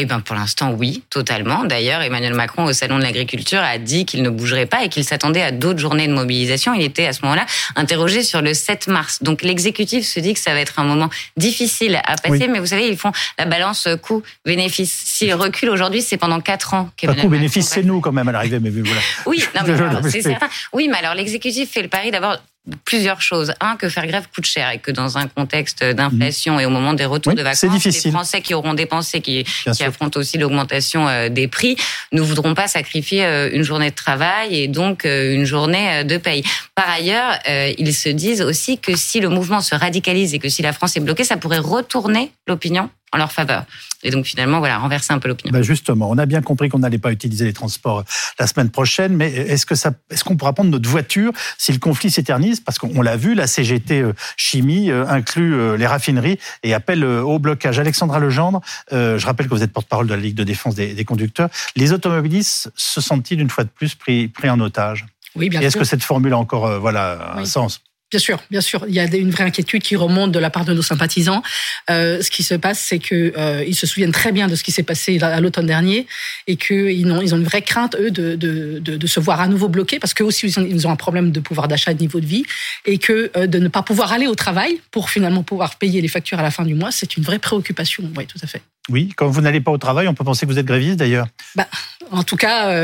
Eh 0.03 0.07
ben 0.07 0.21
pour 0.21 0.35
l'instant 0.35 0.73
oui, 0.73 1.03
totalement. 1.11 1.65
D'ailleurs, 1.65 2.01
Emmanuel 2.01 2.35
Macron 2.35 2.65
au 2.65 2.73
salon 2.73 2.99
de 2.99 3.03
l'agriculture 3.03 3.61
a 3.61 3.79
dit 3.79 4.07
qu'il 4.07 4.23
ne 4.23 4.31
bougerait 4.31 4.67
pas 4.67 4.85
et 4.85 4.89
qu'il 4.89 5.05
s'attendait 5.05 5.43
à 5.43 5.53
d'autres 5.53 5.79
journées 5.79 6.09
de 6.09 6.13
mobilisation. 6.13 6.75
Il 6.75 6.83
était 6.83 7.07
à 7.07 7.13
ce 7.13 7.23
moment-là 7.23 7.45
interrogé 7.77 8.23
sur 8.23 8.41
le 8.41 8.55
7 8.55 8.89
mars. 8.89 9.23
Donc 9.23 9.43
l'exécutif 9.43 10.07
se 10.07 10.21
dit 10.21 10.35
que 10.35 10.41
ça 10.41 10.53
va 10.53 10.61
être 10.61 10.79
un 10.79 10.85
moment 10.85 11.11
difficile 11.37 12.01
à 12.05 12.17
passer, 12.17 12.49
mais 12.49 12.61
vous 12.61 12.67
savez, 12.67 12.89
ils 12.89 12.97
font 12.97 13.13
la 13.39 13.45
balance 13.45 13.89
coût-bénéfice. 14.03 15.03
S'il 15.05 15.35
recule 15.35 15.71
aujourd'hui, 15.71 16.03
c'est 16.03 16.17
pendant 16.17 16.41
4 16.41 16.75
ans 16.75 16.91
qu'Emmanuel 16.97 17.25
coût-bénéfice, 17.25 17.69
c'est 17.69 17.83
nous 17.83 18.01
quand 18.01 18.13
même 18.13 18.29
à 18.29 18.33
l'arrivée, 18.33 18.59
mais 18.61 18.71
voilà. 18.71 19.01
Oui, 19.27 19.45
non, 19.55 19.63
mais 20.03 20.11
c'est 20.11 20.23
certain. 20.23 20.49
Oui, 20.73 20.89
mais 20.91 20.99
alors 20.99 21.15
l'exécutif 21.15 21.71
fait 21.71 21.83
le 21.83 21.89
pari 21.89 22.11
d'abord 22.11 22.37
plusieurs 22.85 23.23
choses. 23.23 23.53
Un, 23.61 23.77
que 23.77 23.89
faire 23.89 24.07
grève 24.07 24.27
coûte 24.35 24.47
cher 24.47 24.71
et 24.71 24.79
que 24.79 24.91
dans 24.91 25.19
un 25.19 25.27
contexte 25.27 25.83
d'inflation 25.83 26.61
et 26.61 26.67
au 26.67 26.71
moment 26.71 26.93
des 26.93 27.05
retours 27.05 27.35
de 27.35 27.43
vacances, 27.43 27.85
les 27.85 28.11
Français 28.11 28.43
qui 28.43 28.55
auront 28.55 28.75
dépensé, 28.75 29.21
qui, 29.21 29.45
qui 29.45 29.83
affrontent 29.83 30.19
aussi 30.19 30.39
l'augmentation 30.39 31.09
euh, 31.09 31.29
des 31.29 31.49
prix, 31.49 31.77
ne 32.13 32.21
voudront 32.21 32.55
pas 32.55 32.69
sacrifier 32.69 33.25
euh, 33.25 33.51
une 33.53 33.63
journée 33.63 33.91
de 33.91 33.95
travail 33.95 34.57
et 34.57 34.69
donc 34.69 35.05
euh, 35.05 35.35
une 35.35 35.45
journée 35.45 36.05
de 36.05 36.17
paye. 36.17 36.43
Par 36.75 36.89
ailleurs, 36.89 37.39
ils 37.47 37.95
se 37.95 38.09
disent 38.09 38.43
aussi 38.43 38.79
que 38.79 38.97
si 38.97 39.21
le 39.21 39.29
mouvement 39.29 39.61
se 39.61 39.75
radicalise 39.75 40.35
et 40.35 40.39
que 40.39 40.49
si 40.49 40.63
la 40.63 40.73
France 40.73 40.97
est 40.97 41.01
bloquée, 41.01 41.25
ça 41.25 41.37
pourrait 41.37 41.59
retourner 41.59 42.33
l'opinion? 42.47 42.91
En 43.13 43.19
leur 43.19 43.33
faveur. 43.33 43.65
Et 44.03 44.11
donc 44.11 44.25
finalement, 44.25 44.61
voilà, 44.61 44.79
renverser 44.79 45.13
un 45.13 45.19
peu 45.19 45.29
l'opinion. 45.29 45.53
Ben 45.53 45.63
justement, 45.63 46.09
on 46.09 46.17
a 46.17 46.27
bien 46.27 46.41
compris 46.41 46.69
qu'on 46.69 46.79
n'allait 46.79 46.99
pas 46.99 47.13
utiliser 47.13 47.45
les 47.45 47.53
transports 47.53 48.05
la 48.39 48.47
semaine 48.47 48.71
prochaine, 48.71 49.15
mais 49.15 49.31
est-ce 49.31 49.67
que 49.67 49.75
ça, 49.75 49.93
est-ce 50.11 50.25
qu'on 50.25 50.37
pourra 50.37 50.53
prendre 50.53 50.71
notre 50.71 50.89
voiture 50.89 51.33
si 51.59 51.73
le 51.73 51.79
conflit 51.79 52.11
s'éternise? 52.11 52.61
Parce 52.61 52.79
qu'on 52.79 53.03
l'a 53.03 53.17
vu, 53.17 53.35
la 53.35 53.47
CGT 53.47 54.01
euh, 54.01 54.13
Chimie 54.37 54.91
euh, 54.91 55.07
inclut 55.07 55.55
euh, 55.55 55.77
les 55.77 55.87
raffineries 55.87 56.39
et 56.63 56.73
appelle 56.73 57.05
au 57.05 57.39
blocage. 57.39 57.79
Alexandra 57.79 58.19
Legendre, 58.19 58.61
je 58.91 59.25
rappelle 59.25 59.49
que 59.49 59.55
vous 59.55 59.63
êtes 59.63 59.73
porte-parole 59.73 60.07
de 60.07 60.15
la 60.15 60.21
Ligue 60.21 60.37
de 60.37 60.45
défense 60.45 60.75
des, 60.75 61.05
conducteurs. 61.05 61.49
Les 61.77 61.93
automobilistes 61.93 62.71
se 62.77 63.01
sentent-ils 63.01 63.41
une 63.41 63.51
fois 63.51 63.65
de 63.65 63.71
plus 63.71 63.95
pris, 63.95 64.29
pris 64.29 64.49
en 64.49 64.61
otage? 64.61 65.07
Oui, 65.35 65.49
bien 65.49 65.61
et 65.61 65.65
Est-ce 65.65 65.77
que 65.77 65.85
cette 65.85 66.03
formule 66.03 66.33
a 66.33 66.39
encore 66.39 66.79
voilà, 66.81 67.35
un 67.37 67.45
sens? 67.45 67.83
Bien 68.11 68.19
sûr, 68.19 68.43
bien 68.51 68.61
sûr. 68.61 68.85
Il 68.89 68.95
y 68.95 68.99
a 68.99 69.05
une 69.05 69.31
vraie 69.31 69.45
inquiétude 69.45 69.83
qui 69.83 69.95
remonte 69.95 70.33
de 70.33 70.39
la 70.41 70.51
part 70.51 70.65
de 70.65 70.75
nos 70.75 70.83
sympathisants. 70.83 71.45
Euh, 71.91 72.21
ce 72.23 72.31
qui 72.31 72.43
se 72.43 72.55
passe, 72.55 72.81
c'est 72.81 72.99
que 72.99 73.33
euh, 73.37 73.65
ils 73.65 73.77
se 73.77 73.87
souviennent 73.87 74.11
très 74.11 74.33
bien 74.33 74.49
de 74.49 74.57
ce 74.57 74.65
qui 74.65 74.73
s'est 74.73 74.83
passé 74.83 75.21
à 75.23 75.41
l'automne 75.41 75.67
dernier 75.67 76.09
et 76.49 76.57
qu'ils 76.57 77.07
ont, 77.13 77.23
ils 77.23 77.35
ont 77.35 77.39
une 77.39 77.45
vraie 77.45 77.63
crainte 77.63 77.95
eux 78.01 78.11
de, 78.11 78.35
de, 78.35 78.81
de, 78.81 78.97
de 78.97 79.07
se 79.07 79.21
voir 79.21 79.41
à 79.41 79.47
nouveau 79.47 79.69
bloqués 79.69 80.01
parce 80.01 80.13
qu'eux 80.13 80.25
aussi 80.25 80.47
ils 80.47 80.59
ont, 80.59 80.67
ils 80.69 80.89
ont, 80.89 80.91
un 80.91 80.97
problème 80.97 81.31
de 81.31 81.39
pouvoir 81.39 81.69
d'achat, 81.69 81.95
de 81.95 82.01
niveau 82.01 82.19
de 82.19 82.27
vie 82.27 82.45
et 82.85 82.99
que 82.99 83.31
euh, 83.37 83.47
de 83.47 83.59
ne 83.61 83.69
pas 83.69 83.83
pouvoir 83.83 84.13
aller 84.13 84.27
au 84.27 84.35
travail 84.35 84.81
pour 84.91 85.09
finalement 85.09 85.45
pouvoir 85.45 85.77
payer 85.77 86.01
les 86.01 86.09
factures 86.09 86.41
à 86.41 86.43
la 86.43 86.51
fin 86.51 86.65
du 86.65 86.75
mois, 86.75 86.91
c'est 86.91 87.17
une 87.17 87.23
vraie 87.23 87.39
préoccupation. 87.39 88.11
Oui, 88.17 88.27
tout 88.27 88.39
à 88.43 88.49
fait. 88.49 88.63
Oui, 88.89 89.11
quand 89.15 89.29
vous 89.29 89.41
n'allez 89.41 89.61
pas 89.61 89.71
au 89.71 89.79
travail, 89.79 90.09
on 90.09 90.15
peut 90.15 90.25
penser 90.25 90.47
que 90.47 90.51
vous 90.51 90.59
êtes 90.59 90.67
gréviste 90.67 90.97
d'ailleurs. 90.97 91.29
Bah, 91.55 91.69
en 92.11 92.25
tout 92.25 92.37
cas, 92.37 92.75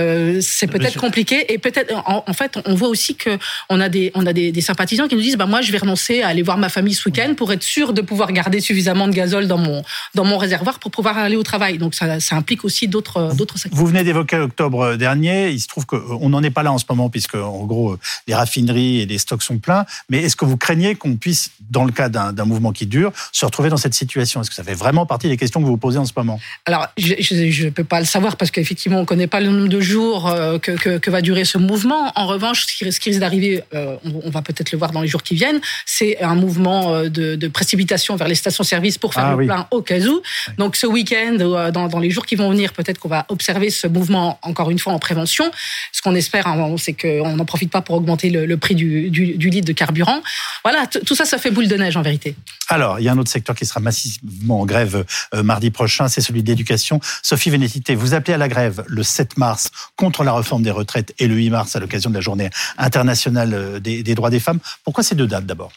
c'est 0.41 0.69
peut-être 0.69 1.01
compliqué 1.01 1.53
et 1.53 1.59
peut-être 1.59 1.93
en, 2.07 2.33
fait, 2.33 2.61
on 2.65 2.75
voit 2.77 2.89
aussi 2.89 3.17
que 3.17 3.39
on 3.69 3.81
a 3.81 3.89
des 3.89 4.13
on 4.15 4.25
a 4.25 4.33
des, 4.33 4.53
des, 4.53 4.61
sympathisants 4.61 5.09
qui 5.09 5.16
nous 5.17 5.23
disent 5.23 5.37
bah 5.37 5.47
moi 5.47 5.63
je 5.63 5.73
vais 5.73 5.79
renoncer 5.79 6.23
à 6.23 6.29
aller 6.29 6.43
voir 6.43 6.59
ma 6.59 6.69
famille 6.69 6.95
ce 6.95 7.09
week-end 7.09 7.35
pour 7.37 7.53
être 7.53 7.63
sûr 7.63 7.93
de 7.93 8.03
pouvoir 8.03 8.33
garder 8.33 8.61
suffisamment 8.61 9.09
de 9.09 9.13
gazole 9.13 9.47
dans 9.47 9.59
mon 9.59 9.83
dans 10.15 10.25
mon 10.25 10.39
réservoir 10.39 10.79
pour 10.79 10.91
pouvoir 10.91 11.19
aller 11.19 11.37
au 11.37 11.43
travail. 11.43 11.79
Donc 11.79 11.95
ça, 11.95 12.21
ça 12.21 12.37
implique 12.37 12.65
aussi 12.65 12.89
d'autres 12.89 13.35
d'autres 13.35 13.59
secteurs. 13.59 13.79
Vous 13.79 13.87
venez 13.87 14.05
d'évoquer 14.05 14.39
octobre 14.39 14.97
dernier. 14.97 15.51
Il 15.51 15.61
se 15.61 15.69
trouve 15.69 15.87
qu'on 15.87 16.29
n'en 16.29 16.43
est 16.43 16.51
pas 16.51 16.63
là 16.63 16.73
en 16.73 16.79
ce 16.79 16.85
moment 16.89 17.11
puisque 17.11 17.35
en 17.35 17.65
gros 17.65 17.97
les 18.27 18.35
raffineries 18.35 19.01
et 19.01 19.07
les 19.07 19.19
stocks 19.19 19.43
sont 19.43 19.59
pleins. 19.59 19.85
Mais 20.09 20.23
est-ce 20.23 20.37
que 20.37 20.45
vous 20.45 20.57
craignez 20.57 20.95
qu'on 20.95 21.17
puisse, 21.17 21.51
dans 21.71 21.85
le 21.85 21.93
cas 21.93 22.09
d'un 22.09 22.45
mouvement 22.45 22.73
qui 22.73 22.87
dure, 22.87 23.13
se 23.33 23.45
retrouver 23.45 23.69
dans 23.69 23.77
cette 23.77 23.95
situation? 23.95 24.41
Est-ce 24.41 24.51
que 24.51 24.57
ça 24.57 24.65
fait 24.65 24.75
vraiment 24.75 25.07
partie 25.07 25.29
des 25.29 25.37
questions 25.37 25.61
que 25.61 25.65
vous 25.65 25.73
vous 25.73 25.77
posez 25.77 25.99
en 25.99 26.05
ce 26.05 26.13
moment? 26.17 26.39
Alors 26.65 26.87
je 26.97 27.65
ne 27.65 27.71
peux 27.71 27.85
pas 27.85 28.01
le 28.01 28.07
savoir 28.07 28.37
parce 28.37 28.51
qu'effectivement 28.51 29.01
on 29.01 29.05
connaît 29.05 29.27
pas 29.27 29.41
le 29.41 29.51
nombre 29.51 29.69
de 29.69 29.81
jours 29.81 30.29
euh, 30.29 30.59
que, 30.59 30.73
que, 30.73 30.99
que, 30.99 31.11
va 31.11 31.23
durer 31.23 31.45
ce 31.45 31.59
mouvement. 31.59 32.13
En 32.15 32.27
revanche, 32.27 32.67
ce 32.67 32.77
qui, 32.77 32.85
risque 32.85 33.09
d'arriver, 33.19 33.63
euh, 33.75 33.97
on, 34.05 34.31
va 34.31 34.43
peut-être 34.43 34.73
le 34.73 34.79
voir 34.79 34.93
dans 34.93 35.01
les 35.01 35.06
jours 35.07 35.23
qui 35.23 35.35
viennent, 35.35 35.61
c'est 35.85 36.23
un 36.23 36.35
mouvement 36.35 36.95
euh, 36.95 37.09
de, 37.09 37.35
de, 37.35 37.49
précipitation 37.49 38.17
vers 38.17 38.29
les 38.29 38.35
stations-service 38.35 38.99
pour 38.99 39.15
faire 39.15 39.27
ah 39.27 39.37
le 39.37 39.47
plein 39.47 39.67
au 39.71 39.83
cas 39.83 39.99
où. 40.01 40.23
Donc 40.59 40.77
ce 40.77 40.87
week-end, 40.87 41.37
dans, 41.73 41.89
dans, 41.89 41.99
les 41.99 42.11
jours 42.11 42.27
qui 42.27 42.37
vont 42.37 42.51
venir, 42.51 42.73
peut-être 42.73 42.99
qu'on 42.99 43.09
va 43.09 43.25
observer 43.29 43.71
ce 43.71 43.87
mouvement 43.87 44.39
encore 44.43 44.71
une 44.71 44.79
fois 44.79 44.93
en 44.93 44.99
prévention. 44.99 45.51
Ce 45.93 46.03
qu'on 46.03 46.15
espère, 46.15 46.47
hein, 46.47 46.75
c'est 46.79 46.93
qu'on 46.93 47.37
n'en 47.37 47.45
profite 47.45 47.71
pas 47.71 47.83
pour 47.83 47.97
augmenter 47.97 48.31
le, 48.31 48.47
le 48.47 48.57
prix 48.57 48.75
du, 48.75 49.11
du, 49.11 49.35
du, 49.37 49.51
litre 49.51 49.67
de 49.67 49.73
carburant. 49.73 50.23
Voilà, 50.65 50.87
tout 50.87 51.15
ça, 51.15 51.25
ça 51.25 51.39
fait 51.39 51.51
boule 51.51 51.69
de 51.69 51.77
neige 51.77 51.97
en 51.97 52.03
vérité. 52.03 52.35
Alors, 52.69 52.99
il 52.99 53.05
y 53.05 53.09
a 53.09 53.13
un 53.13 53.19
autre 53.19 53.31
secteur 53.31 53.55
qui 53.55 53.65
sera 53.65 53.81
massivement 53.81 54.61
en 54.61 54.67
grève 54.67 55.05
mardi 55.33 55.71
prochain, 55.71 56.09
c'est 56.09 56.21
celui 56.21 56.43
de 56.43 56.49
l'éducation. 56.49 57.01
Sophie 57.23 57.51
Vénétité, 57.51 57.95
vous 57.95 58.15
appelez 58.15 58.35
à 58.35 58.39
la 58.39 58.49
grève 58.49 58.85
le 58.87 59.03
7 59.03 59.39
mars 59.39 59.71
contre 59.97 60.25
la 60.25 60.33
réforme 60.33 60.63
des 60.63 60.71
retraites 60.71 61.15
et 61.19 61.27
le 61.27 61.35
8 61.35 61.51
mars 61.51 61.77
à 61.77 61.81
l'occasion 61.81 62.11
de 62.11 62.15
la 62.15 62.21
journée 62.21 62.51
internationale 62.79 63.55
euh, 63.55 63.81
des, 63.81 64.15
droits 64.15 64.31
des 64.31 64.41
femmes. 64.41 64.59
Pourquoi 64.85 64.96
ces 65.03 65.15
deux 65.15 65.27
dates 65.27 65.47
d'abord? 65.47 65.73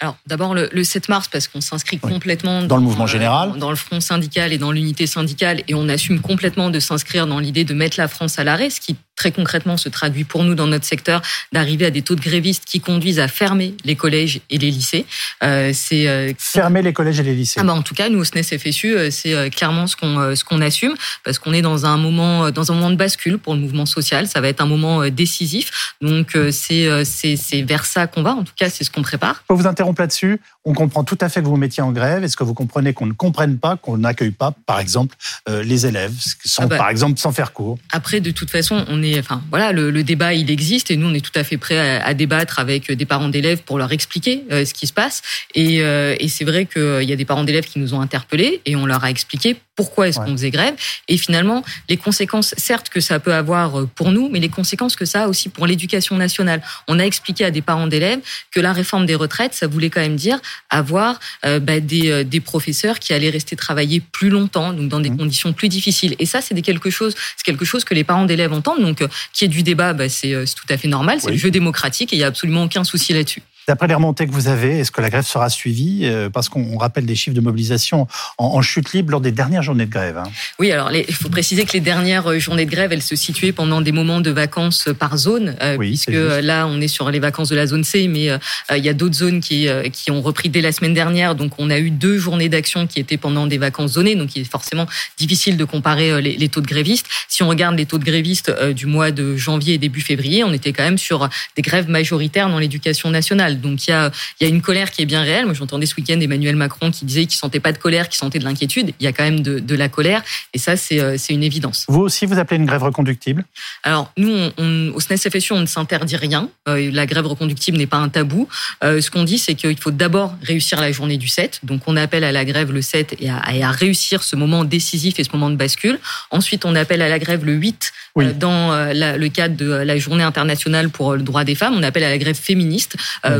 Alors 0.00 0.16
d'abord 0.26 0.54
le, 0.54 0.84
7 0.84 1.08
mars 1.08 1.28
parce 1.28 1.48
qu'on 1.48 1.60
s'inscrit 1.60 1.98
complètement 1.98 2.62
dans, 2.62 2.76
le 2.76 2.82
mouvement 2.82 3.06
général, 3.06 3.52
dans, 3.52 3.58
dans 3.58 3.70
le 3.70 3.76
front 3.76 4.00
syndical 4.00 4.52
et 4.52 4.58
dans 4.58 4.72
l'unité 4.72 5.06
syndicale 5.06 5.62
et 5.68 5.74
on 5.74 5.88
assume 5.88 6.20
complètement 6.20 6.70
de 6.70 6.80
s'inscrire 6.80 7.26
dans 7.26 7.38
l'idée 7.38 7.64
de 7.64 7.74
mettre 7.74 7.98
la 7.98 8.08
France 8.08 8.38
à 8.38 8.44
l'arrêt, 8.44 8.70
ce 8.70 8.80
qui 8.80 8.96
très 9.16 9.32
concrètement 9.32 9.76
se 9.76 9.88
traduit 9.88 10.24
pour 10.24 10.44
nous 10.44 10.54
dans 10.54 10.66
notre 10.66 10.84
secteur 10.84 11.22
d'arriver 11.52 11.86
à 11.86 11.90
des 11.90 12.02
taux 12.02 12.14
de 12.14 12.20
grévistes 12.20 12.64
qui 12.64 12.80
conduisent 12.80 13.20
à 13.20 13.28
fermer 13.28 13.74
les 13.84 13.96
collèges 13.96 14.40
et 14.50 14.58
les 14.58 14.70
lycées. 14.70 15.06
Euh, 15.42 15.70
c'est 15.72 16.08
euh, 16.08 16.32
fermer 16.38 16.82
les 16.82 16.92
collèges 16.92 17.20
et 17.20 17.22
les 17.22 17.34
lycées. 17.34 17.60
Ah 17.60 17.64
bah 17.64 17.74
en 17.74 17.82
tout 17.82 17.94
cas, 17.94 18.08
nous 18.08 18.18
au 18.18 18.24
SNES 18.24 18.42
FSU, 18.42 18.94
euh, 18.94 19.10
c'est 19.10 19.50
clairement 19.50 19.86
ce 19.86 19.96
qu'on 19.96 20.34
ce 20.34 20.44
qu'on 20.44 20.60
assume 20.60 20.94
parce 21.24 21.38
qu'on 21.38 21.52
est 21.52 21.62
dans 21.62 21.86
un 21.86 21.96
moment 21.96 22.50
dans 22.50 22.70
un 22.70 22.74
moment 22.74 22.90
de 22.90 22.96
bascule 22.96 23.38
pour 23.38 23.54
le 23.54 23.60
mouvement 23.60 23.86
social. 23.86 24.26
Ça 24.26 24.40
va 24.40 24.48
être 24.48 24.60
un 24.60 24.66
moment 24.66 25.08
décisif. 25.08 25.94
Donc 26.00 26.36
c'est 26.50 27.04
c'est 27.04 27.36
c'est 27.36 27.62
vers 27.62 27.84
ça 27.84 28.06
qu'on 28.06 28.22
va. 28.22 28.32
En 28.32 28.44
tout 28.44 28.54
cas, 28.56 28.68
c'est 28.70 28.84
ce 28.84 28.90
qu'on 28.90 29.02
prépare. 29.02 29.44
Je 29.48 29.54
vous 29.54 29.66
interrompre 29.66 30.00
là-dessus. 30.00 30.40
On 30.64 30.72
comprend 30.72 31.04
tout 31.04 31.18
à 31.20 31.28
fait 31.28 31.42
que 31.42 31.46
vous 31.46 31.56
mettiez 31.56 31.82
en 31.82 31.92
grève. 31.92 32.24
Est-ce 32.24 32.36
que 32.36 32.44
vous 32.44 32.54
comprenez 32.54 32.94
qu'on 32.94 33.06
ne 33.06 33.12
comprenne 33.12 33.58
pas, 33.58 33.76
qu'on 33.76 33.98
n'accueille 33.98 34.30
pas, 34.30 34.54
par 34.64 34.80
exemple, 34.80 35.14
les 35.46 35.84
élèves, 35.86 36.14
sans, 36.44 36.64
ah 36.64 36.66
bah, 36.66 36.76
par 36.78 36.88
exemple, 36.88 37.18
sans 37.18 37.32
faire 37.32 37.52
cours? 37.52 37.78
Après, 37.92 38.20
de 38.20 38.30
toute 38.30 38.50
façon, 38.50 38.84
on 38.88 39.02
est, 39.04 39.18
enfin, 39.18 39.42
voilà, 39.50 39.72
le, 39.72 40.02
débat, 40.02 40.34
il 40.34 40.50
existe 40.50 40.90
et 40.90 40.96
nous, 40.96 41.08
on 41.08 41.14
est 41.14 41.24
tout 41.24 41.38
à 41.38 41.44
fait 41.44 41.56
prêts 41.56 41.78
à, 41.78 42.14
débattre 42.14 42.58
avec 42.58 42.90
des 42.90 43.06
parents 43.06 43.28
d'élèves 43.28 43.62
pour 43.62 43.78
leur 43.78 43.92
expliquer 43.92 44.44
euh, 44.50 44.64
ce 44.64 44.74
qui 44.74 44.86
se 44.86 44.92
passe. 44.92 45.22
Et, 45.54 45.82
euh, 45.82 46.14
et 46.18 46.28
c'est 46.28 46.44
vrai 46.44 46.66
qu'il 46.66 47.02
y 47.02 47.12
a 47.12 47.16
des 47.16 47.24
parents 47.24 47.44
d'élèves 47.44 47.66
qui 47.66 47.78
nous 47.78 47.94
ont 47.94 48.00
interpellés 48.00 48.60
et 48.66 48.76
on 48.76 48.86
leur 48.86 49.04
a 49.04 49.10
expliqué 49.10 49.56
pourquoi 49.76 50.08
est-ce 50.08 50.18
qu'on 50.18 50.32
faisait 50.32 50.50
grève. 50.50 50.74
Et 51.08 51.16
finalement 51.16 51.64
les 51.88 51.96
conséquences 51.96 52.54
certes 52.56 52.88
que 52.88 53.00
ça 53.00 53.18
peut 53.20 53.34
avoir 53.34 53.80
euh, 53.80 53.88
pour 53.94 54.10
nous 54.12 54.28
mais 54.28 54.40
les 54.40 54.48
conséquences 54.48 54.96
que 54.96 55.04
ça 55.04 55.24
a 55.24 55.28
aussi 55.28 55.48
pour 55.48 55.66
l'éducation 55.66 56.16
nationale. 56.16 56.62
On 56.88 56.98
a 56.98 57.04
expliqué 57.04 57.44
à 57.44 57.50
des 57.50 57.62
parents 57.62 57.86
d'élèves 57.86 58.20
que 58.50 58.60
la 58.60 58.72
réforme 58.72 59.06
des 59.06 59.14
retraites 59.14 59.54
ça 59.54 59.66
voulait 59.66 59.90
quand 59.90 60.00
même 60.00 60.16
dire 60.16 60.38
avoir 60.70 61.20
bah, 61.42 61.80
des, 61.80 62.24
des 62.24 62.40
professeurs 62.40 62.98
qui 62.98 63.12
allaient 63.12 63.30
rester 63.30 63.56
travailler 63.56 64.00
plus 64.00 64.30
longtemps 64.30 64.72
donc 64.72 64.88
dans 64.88 65.00
des 65.00 65.10
mmh. 65.10 65.16
conditions 65.16 65.52
plus 65.52 65.68
difficiles. 65.68 66.16
Et 66.18 66.26
ça 66.26 66.40
c'est 66.40 66.54
quelque 66.62 66.90
chose 66.90 67.14
c'est 67.36 67.44
quelque 67.44 67.64
chose 67.64 67.84
que 67.84 67.94
les 67.94 68.04
parents 68.04 68.24
d'élèves 68.24 68.52
entendent. 68.52 68.82
Donc 68.82 69.02
qui 69.32 69.44
est 69.44 69.48
du 69.48 69.62
débat, 69.62 69.92
bah, 69.92 70.04
euh, 70.04 70.08
c'est 70.46 70.54
tout 70.54 70.66
à 70.68 70.76
fait 70.76 70.88
normal, 70.88 71.18
c'est 71.20 71.30
le 71.30 71.36
jeu 71.36 71.50
démocratique 71.50 72.12
et 72.12 72.16
il 72.16 72.18
n'y 72.20 72.24
a 72.24 72.28
absolument 72.28 72.64
aucun 72.64 72.84
souci 72.84 73.12
là-dessus. 73.12 73.42
D'après 73.66 73.86
les 73.86 73.94
remontées 73.94 74.26
que 74.26 74.32
vous 74.32 74.48
avez, 74.48 74.80
est-ce 74.80 74.90
que 74.90 75.00
la 75.00 75.08
grève 75.08 75.24
sera 75.24 75.48
suivie 75.48 76.00
euh, 76.04 76.28
Parce 76.28 76.48
qu'on 76.48 76.76
rappelle 76.76 77.06
des 77.06 77.14
chiffres 77.14 77.36
de 77.36 77.40
mobilisation 77.40 78.06
en, 78.36 78.60
chute 78.60 78.92
libre 78.92 79.12
lors 79.12 79.20
des 79.20 79.32
dernières 79.32 79.62
journées 79.62 79.86
de 79.86 79.90
grève. 79.90 80.18
Hein? 80.18 80.30
Oui, 80.58 80.70
alors 80.70 80.90
il 80.92 81.14
faut 81.14 81.28
préciser 81.28 81.64
que 81.64 81.72
les 81.72 81.80
dernières 81.80 82.30
euh, 82.30 82.38
journées 82.38 82.66
de 82.66 82.70
grève, 82.70 82.92
elles 82.92 83.02
se 83.02 83.16
situaient 83.16 83.52
pendant 83.52 83.80
des 83.80 83.92
moments 83.92 84.20
de 84.20 84.30
vacances 84.30 84.88
par 84.98 85.16
zone, 85.16 85.56
euh, 85.62 85.78
puisque 85.78 86.10
là, 86.10 86.66
on 86.66 86.80
est 86.80 86.88
sur 86.88 87.10
les 87.10 87.20
vacances 87.20 87.48
de 87.48 87.56
la 87.56 87.66
zone 87.66 87.84
C, 87.84 88.08
mais 88.08 88.30
il 88.70 88.84
y 88.84 88.88
a 88.88 88.92
d'autres 88.92 89.14
zones 89.14 89.40
qui, 89.40 89.68
qui 89.92 90.10
ont 90.10 90.20
repris 90.20 90.48
dès 90.48 90.60
la 90.60 90.72
semaine 90.72 90.94
dernière. 90.94 91.34
Donc, 91.34 91.52
on 91.58 91.70
a 91.70 91.78
eu 91.78 91.90
deux 91.90 92.18
journées 92.18 92.48
d'action 92.48 92.86
qui 92.86 93.00
étaient 93.00 93.16
pendant 93.16 93.46
des 93.46 93.58
vacances 93.58 93.92
zonées, 93.92 94.16
donc 94.16 94.36
il 94.36 94.42
est 94.42 94.50
forcément 94.50 94.86
difficile 95.18 95.56
de 95.56 95.64
comparer 95.64 96.20
les, 96.20 96.36
les 96.36 96.48
taux 96.48 96.60
de 96.60 96.66
grévistes. 96.66 97.06
Si 97.28 97.42
on 97.42 97.48
regarde 97.48 97.76
les 97.76 97.86
taux 97.86 97.98
de 97.98 98.04
grévistes 98.04 98.52
du 98.72 98.86
mois 98.86 99.10
de 99.10 99.36
janvier 99.36 99.74
et 99.74 99.78
début 99.78 100.00
février, 100.00 100.44
on 100.44 100.52
était 100.52 100.72
quand 100.72 100.84
même 100.84 100.98
sur 100.98 101.28
des 101.56 101.62
grèves 101.62 101.88
majoritaires 101.88 102.48
dans 102.48 102.58
l'éducation 102.58 103.10
nationale. 103.10 103.53
Donc 103.60 103.86
il 103.86 103.90
y 103.90 103.92
a, 103.92 104.10
il 104.40 104.46
y 104.46 104.50
a 104.50 104.54
une 104.54 104.62
colère 104.62 104.90
qui 104.90 105.02
est 105.02 105.06
bien 105.06 105.22
réelle. 105.22 105.44
Moi, 105.44 105.54
j'entendais 105.54 105.86
ce 105.86 105.94
week-end 105.96 106.18
Emmanuel 106.20 106.56
Macron 106.56 106.90
qui 106.90 107.04
disait 107.04 107.26
qu'il 107.26 107.36
sentait 107.36 107.60
pas 107.60 107.72
de 107.72 107.78
colère, 107.78 108.08
qu'il 108.08 108.18
sentait 108.18 108.38
de 108.38 108.44
l'inquiétude. 108.44 108.94
Il 109.00 109.04
y 109.04 109.06
a 109.06 109.12
quand 109.12 109.24
même 109.24 109.40
de, 109.40 109.58
de 109.58 109.74
la 109.74 109.88
colère, 109.88 110.22
et 110.52 110.58
ça, 110.58 110.76
c'est 110.76 111.00
euh, 111.00 111.16
une 111.30 111.42
évidence. 111.42 111.84
Vous 111.88 112.00
aussi, 112.00 112.26
vous 112.26 112.38
appelez 112.38 112.58
une 112.58 112.66
grève 112.66 112.82
reconductible? 112.82 113.44
Alors 113.82 114.12
nous, 114.16 114.30
on, 114.30 114.52
on, 114.58 114.92
au 114.94 115.00
SNES 115.00 115.30
FSU, 115.30 115.52
on 115.52 115.60
ne 115.60 115.66
s'interdit 115.66 116.16
rien. 116.16 116.48
Euh, 116.68 116.90
la 116.92 117.06
grève 117.06 117.26
reconductible 117.26 117.78
n'est 117.78 117.86
pas 117.86 117.96
un 117.96 118.08
tabou. 118.08 118.48
Euh, 118.82 119.00
ce 119.00 119.10
qu'on 119.10 119.24
dit, 119.24 119.38
c'est 119.38 119.54
qu'il 119.54 119.78
faut 119.78 119.90
d'abord 119.90 120.34
réussir 120.42 120.80
la 120.80 120.92
journée 120.92 121.16
du 121.16 121.28
7. 121.28 121.60
Donc 121.62 121.82
on 121.86 121.96
appelle 121.96 122.24
à 122.24 122.32
la 122.32 122.44
grève 122.44 122.72
le 122.72 122.82
7 122.82 123.16
et 123.18 123.30
à, 123.30 123.42
et 123.54 123.62
à 123.62 123.70
réussir 123.70 124.22
ce 124.22 124.36
moment 124.36 124.64
décisif 124.64 125.18
et 125.18 125.24
ce 125.24 125.30
moment 125.32 125.50
de 125.50 125.56
bascule. 125.56 125.98
Ensuite, 126.30 126.64
on 126.64 126.74
appelle 126.74 127.02
à 127.02 127.08
la 127.08 127.18
grève 127.18 127.44
le 127.44 127.54
8 127.54 127.92
oui. 128.16 128.32
dans 128.34 128.72
le 128.92 129.28
cadre 129.28 129.56
de 129.56 129.70
la 129.70 129.98
journée 129.98 130.22
internationale 130.22 130.90
pour 130.90 131.14
le 131.14 131.22
droit 131.22 131.44
des 131.44 131.54
femmes. 131.54 131.74
On 131.76 131.82
appelle 131.82 132.04
à 132.04 132.10
la 132.10 132.18
grève 132.18 132.36
féministe 132.36 132.96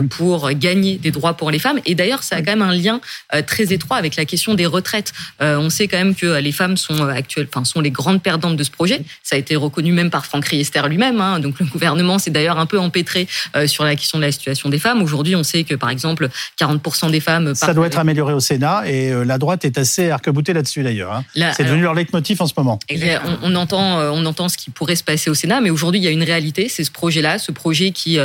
pour 0.09 0.51
gagner 0.53 0.97
des 0.97 1.11
droits 1.11 1.35
pour 1.35 1.51
les 1.51 1.59
femmes. 1.59 1.81
Et 1.87 1.95
d'ailleurs, 1.95 2.23
ça 2.23 2.37
a 2.37 2.43
quand 2.43 2.53
même 2.53 2.63
un 2.63 2.75
lien 2.75 3.01
euh, 3.35 3.43
très 3.43 3.73
étroit 3.73 3.97
avec 3.97 4.17
la 4.17 4.25
question 4.25 4.55
des 4.55 4.67
retraites. 4.67 5.13
Euh, 5.41 5.59
on 5.59 5.71
sait 5.71 5.89
quand 5.89 5.97
même 5.97 6.15
que 6.15 6.39
les 6.39 6.53
femmes 6.53 6.77
sont 6.77 7.01
euh, 7.01 7.09
actuelles, 7.09 7.49
enfin 7.49 7.65
sont 7.65 7.81
les 7.81 7.91
grandes 7.91 8.23
perdantes 8.23 8.57
de 8.57 8.65
ce 8.65 8.71
projet. 8.71 9.03
Ça 9.23 9.37
a 9.37 9.39
été 9.39 9.57
reconnu 9.57 9.93
même 9.93 10.11
par 10.11 10.27
Franck 10.27 10.47
Riester 10.47 10.83
lui-même. 10.89 11.21
Hein. 11.21 11.41
Donc 11.41 11.59
le 11.61 11.67
gouvernement 11.67 12.19
s'est 12.19 12.31
d'ailleurs 12.31 12.59
un 12.59 12.67
peu 12.67 12.79
empêtré 12.79 13.27
sur 13.67 13.85
la 13.85 13.97
question 13.97 14.19
de 14.19 14.25
la 14.25 14.33
situation 14.33 14.69
des 14.69 14.79
femmes. 14.79 15.03
Aujourd'hui, 15.03 15.37
on 15.37 15.43
sait 15.43 15.65
que 15.65 15.75
par 15.75 15.91
exemple 15.91 16.29
40% 16.61 17.11
des 17.11 17.21
femmes. 17.21 17.55
Ça 17.55 17.75
doit 17.75 17.87
être 17.87 17.99
amélioré 17.99 18.33
au 18.35 18.41
Sénat 18.41 18.85
et 18.87 19.13
la 19.25 19.39
droite 19.39 19.65
est 19.65 19.79
assez 19.79 20.11
arc-boutée 20.11 20.53
là-dessus 20.53 20.83
d'ailleurs. 20.83 21.13
Hein. 21.13 21.53
C'est 21.57 21.65
devenu 21.65 21.83
leur 21.83 21.95
leitmotiv 21.95 22.43
en 22.43 22.47
ce 22.47 22.55
moment. 22.57 22.79
on, 22.91 23.39
on, 23.43 23.55
entend, 23.55 24.01
on 24.13 24.25
entend 24.27 24.49
ce 24.49 24.57
qui 24.57 24.71
pourrait 24.71 24.97
se 24.97 25.05
passer 25.05 25.31
au 25.31 25.35
Sénat, 25.35 25.61
mais 25.61 25.71
aujourd'hui 25.71 26.01
il 26.01 26.05
y 26.05 26.09
a 26.09 26.11
une 26.11 26.23
réalité, 26.23 26.69
c'est 26.69 26.85
ce 26.85 26.91
projet-là, 26.91 27.39
ce 27.39 27.53
projet 27.53 27.91
qui 27.91 28.19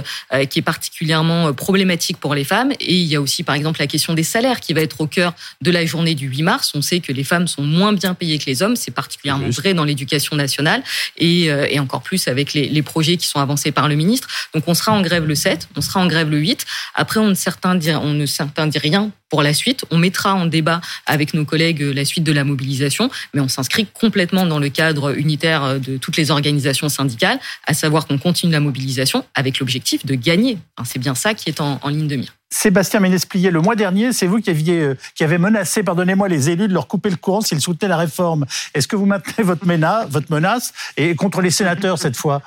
qui 0.50 0.59
est 0.59 0.63
particulièrement 0.63 1.53
pro 1.53 1.69
problématique 1.70 2.18
pour 2.18 2.34
les 2.34 2.46
femmes. 2.46 2.72
Et 2.80 2.96
il 2.96 3.06
y 3.06 3.16
a 3.16 3.22
aussi, 3.22 3.44
par 3.44 3.54
exemple, 3.54 3.80
la 3.80 3.86
question 3.86 4.16
des 4.16 4.24
salaires 4.24 4.60
qui 4.60 4.74
va 4.74 4.82
être 4.82 5.02
au 5.02 5.06
cœur 5.06 5.36
de 5.62 5.70
la 5.70 5.86
journée 5.86 6.16
du 6.16 6.28
8 6.28 6.42
mars. 6.42 6.72
On 6.74 6.82
sait 6.82 7.00
que 7.00 7.12
les 7.12 7.24
femmes 7.24 7.48
sont 7.48 7.62
moins 7.62 7.94
bien 7.94 8.16
payées 8.16 8.40
que 8.40 8.48
les 8.48 8.64
hommes. 8.64 8.76
C'est 8.76 8.90
particulièrement 8.90 9.50
vrai 9.50 9.76
dans 9.76 9.84
l'éducation 9.84 10.36
nationale 10.36 10.82
et, 11.18 11.52
euh, 11.52 11.68
et, 11.70 11.80
encore 11.80 12.02
plus 12.02 12.28
avec 12.28 12.54
les, 12.54 12.70
les, 12.70 12.82
projets 12.82 13.18
qui 13.18 13.28
sont 13.28 13.40
avancés 13.40 13.72
par 13.72 13.88
le 13.88 13.94
ministre. 13.94 14.28
Donc 14.56 14.64
on 14.66 14.74
sera 14.74 14.94
en 14.94 15.04
grève 15.04 15.28
le 15.28 15.36
7, 15.36 15.70
on 15.76 15.82
sera 15.82 16.00
en 16.00 16.08
grève 16.08 16.32
le 16.32 16.40
8. 16.40 16.66
Après, 16.96 17.20
on 17.20 17.28
ne 17.28 17.36
certains 17.36 17.76
dit, 17.76 17.92
on 17.92 18.16
ne 18.16 18.26
certains 18.26 18.66
dit 18.66 18.80
rien 18.80 19.12
pour 19.30 19.44
la 19.44 19.54
suite. 19.54 19.86
On 19.92 20.00
mettra 20.00 20.34
en 20.34 20.48
débat 20.48 20.82
avec 21.06 21.36
nos 21.36 21.46
collègues 21.46 21.82
la 21.82 22.04
suite 22.04 22.24
de 22.24 22.32
la 22.32 22.44
mobilisation, 22.44 23.12
mais 23.36 23.42
on 23.42 23.48
s'inscrit 23.48 23.86
complètement 23.86 24.48
dans 24.48 24.58
le 24.58 24.70
cadre 24.70 25.16
unitaire 25.16 25.80
de 25.80 25.98
toutes 25.98 26.18
les 26.18 26.32
organisations 26.32 26.90
syndicales, 26.90 27.40
à 27.68 27.76
savoir 27.76 28.08
qu'on 28.08 28.18
continue 28.18 28.52
la 28.52 28.60
mobilisation 28.60 29.24
avec 29.36 29.60
l'objectif 29.60 30.04
de 30.04 30.16
gagner. 30.16 30.58
C'est 30.84 30.98
bien 30.98 31.14
ça 31.14 31.36
qui 31.36 31.50
est 31.50 31.59
en, 31.62 31.80
en 31.82 31.89
ligne 31.89 32.08
de 32.08 32.16
mire. 32.16 32.34
Sébastien 32.51 33.00
Ménesplier, 33.00 33.51
le 33.51 33.62
mois 33.62 33.75
dernier, 33.75 34.12
c'est 34.12 34.25
vous 34.25 34.39
qui 34.39 34.50
aviez 34.50 34.82
euh, 34.82 34.96
qui 35.16 35.24
avez 35.24 35.38
menacé, 35.38 35.84
pardonnez-moi, 35.84 36.28
les 36.28 36.50
élus 36.50 36.68
de 36.68 36.74
leur 36.74 36.88
couper 36.88 37.10
le 37.10 37.16
courant 37.16 37.42
s'ils 37.42 37.62
soutenaient 37.62 37.89
la 37.89 37.98
réforme. 37.98 38.46
Est-ce 38.74 38.88
que 38.88 38.96
vous 38.96 39.06
maintenez 39.06 39.44
votre 39.44 39.66
menace, 39.68 40.08
votre 40.10 40.32
menace 40.32 40.74
et 40.98 41.16
contre 41.16 41.42
les 41.42 41.51
sénateurs 41.51 42.00
cette 42.00 42.18
fois, 42.18 42.42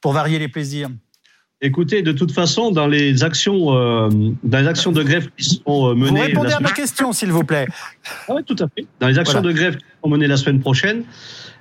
pour 0.00 0.12
varier 0.12 0.38
les 0.38 0.48
plaisirs? 0.48 0.88
Écoutez, 1.60 2.02
de 2.02 2.12
toute 2.12 2.32
façon, 2.32 2.70
dans 2.70 2.86
les 2.86 3.24
actions, 3.24 3.74
euh, 3.74 4.08
dans 4.44 4.58
les 4.58 4.66
actions 4.66 4.92
de 4.92 5.02
grève 5.02 5.28
qui 5.36 5.44
sont 5.44 5.94
menées, 5.94 6.20
vous 6.20 6.26
répondez 6.26 6.52
à 6.52 6.60
ma 6.60 6.70
question, 6.70 7.12
s'il 7.12 7.32
vous 7.32 7.42
plaît. 7.44 7.66
Oui, 8.28 8.42
tout 8.44 8.56
à 8.60 8.68
fait. 8.68 8.86
Dans 9.00 9.08
les 9.08 9.18
actions 9.18 9.40
voilà. 9.40 9.54
de 9.54 9.58
grève 9.58 9.76
qui 9.76 9.84
sont 10.02 10.08
menées 10.08 10.28
la 10.28 10.36
semaine 10.36 10.60
prochaine, 10.60 11.04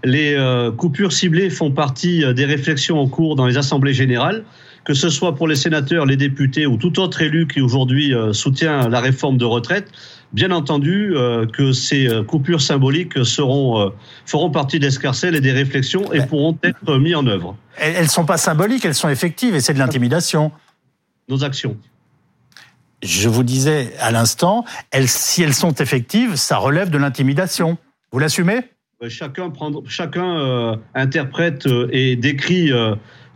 les 0.04 0.36
euh, 0.36 0.72
coupures 0.72 1.14
ciblées 1.14 1.50
font 1.50 1.72
partie 1.72 2.24
des 2.34 2.46
réflexions 2.46 3.00
en 3.00 3.08
cours 3.08 3.36
dans 3.36 3.48
les 3.48 3.58
assemblées 3.58 3.94
générales 3.94 4.44
que 4.88 4.94
ce 4.94 5.10
soit 5.10 5.36
pour 5.36 5.50
les 5.50 5.58
sénateurs, 5.58 6.06
les 6.06 6.16
députés 6.16 6.66
ou 6.66 6.78
tout 6.78 7.02
autre 7.02 7.22
élu 7.22 7.46
qui 7.46 7.60
aujourd'hui 7.60 8.14
euh, 8.14 8.32
soutient 8.32 8.88
la 8.88 9.02
réforme 9.02 9.38
de 9.38 9.44
retraite, 9.44 9.92
bien 10.32 10.50
entendu 10.52 11.14
euh, 11.14 11.46
que 11.46 11.74
ces 11.74 12.08
euh, 12.08 12.24
coupures 12.24 12.62
symboliques 12.62 13.26
seront, 13.26 13.92
feront 14.26 14.50
partie 14.50 14.80
d'escarcelles 14.80 15.36
et 15.36 15.42
des 15.42 15.52
réflexions 15.52 16.14
et 16.14 16.26
pourront 16.26 16.58
être 16.64 16.98
mises 17.00 17.18
en 17.18 17.28
œuvre. 17.28 17.58
Elles 17.76 18.04
ne 18.04 18.10
sont 18.10 18.26
pas 18.26 18.38
symboliques, 18.38 18.86
elles 18.86 18.96
sont 18.96 19.10
effectives 19.10 19.56
et 19.56 19.60
c'est 19.60 19.74
de 19.74 19.80
l'intimidation. 19.80 20.54
Nos 21.28 21.44
actions. 21.44 21.76
Je 23.04 23.28
vous 23.28 23.44
disais 23.44 23.92
à 24.00 24.12
l'instant, 24.12 24.64
elles, 24.92 25.10
si 25.10 25.44
elles 25.44 25.54
sont 25.54 25.74
effectives, 25.74 26.38
ça 26.38 26.56
relève 26.56 26.90
de 26.90 26.98
l'intimidation. 26.98 27.78
Vous 28.14 28.20
l'assumez? 28.20 28.62
Chacun, 29.10 29.50
prend, 29.50 29.70
chacun 29.86 30.40
euh, 30.40 30.78
interprète 30.96 31.68
et 31.92 32.16
décrit 32.16 32.72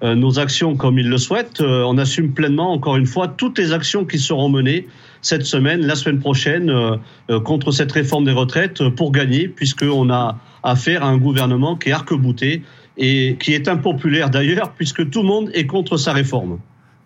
nos 0.03 0.39
actions 0.39 0.75
comme 0.75 0.97
il 0.97 1.09
le 1.09 1.17
souhaite. 1.17 1.61
Euh, 1.61 1.83
on 1.83 1.97
assume 1.97 2.33
pleinement, 2.33 2.73
encore 2.73 2.97
une 2.97 3.05
fois, 3.05 3.27
toutes 3.27 3.57
les 3.57 3.71
actions 3.73 4.05
qui 4.05 4.19
seront 4.19 4.49
menées 4.49 4.87
cette 5.21 5.45
semaine, 5.45 5.85
la 5.85 5.95
semaine 5.95 6.19
prochaine, 6.19 6.73
contre 7.43 7.71
cette 7.71 7.91
réforme 7.91 8.25
des 8.25 8.31
retraites 8.31 8.89
pour 8.89 9.11
gagner, 9.11 9.47
puisqu'on 9.47 10.09
a 10.09 10.39
affaire 10.63 11.03
à 11.03 11.09
un 11.09 11.17
gouvernement 11.17 11.75
qui 11.75 11.89
est 11.89 11.91
arc-bouté 11.91 12.63
et 12.97 13.37
qui 13.39 13.53
est 13.53 13.67
impopulaire 13.67 14.31
d'ailleurs, 14.31 14.71
puisque 14.71 15.07
tout 15.11 15.21
le 15.21 15.27
monde 15.27 15.51
est 15.53 15.67
contre 15.67 15.97
sa 15.97 16.11
réforme. 16.11 16.57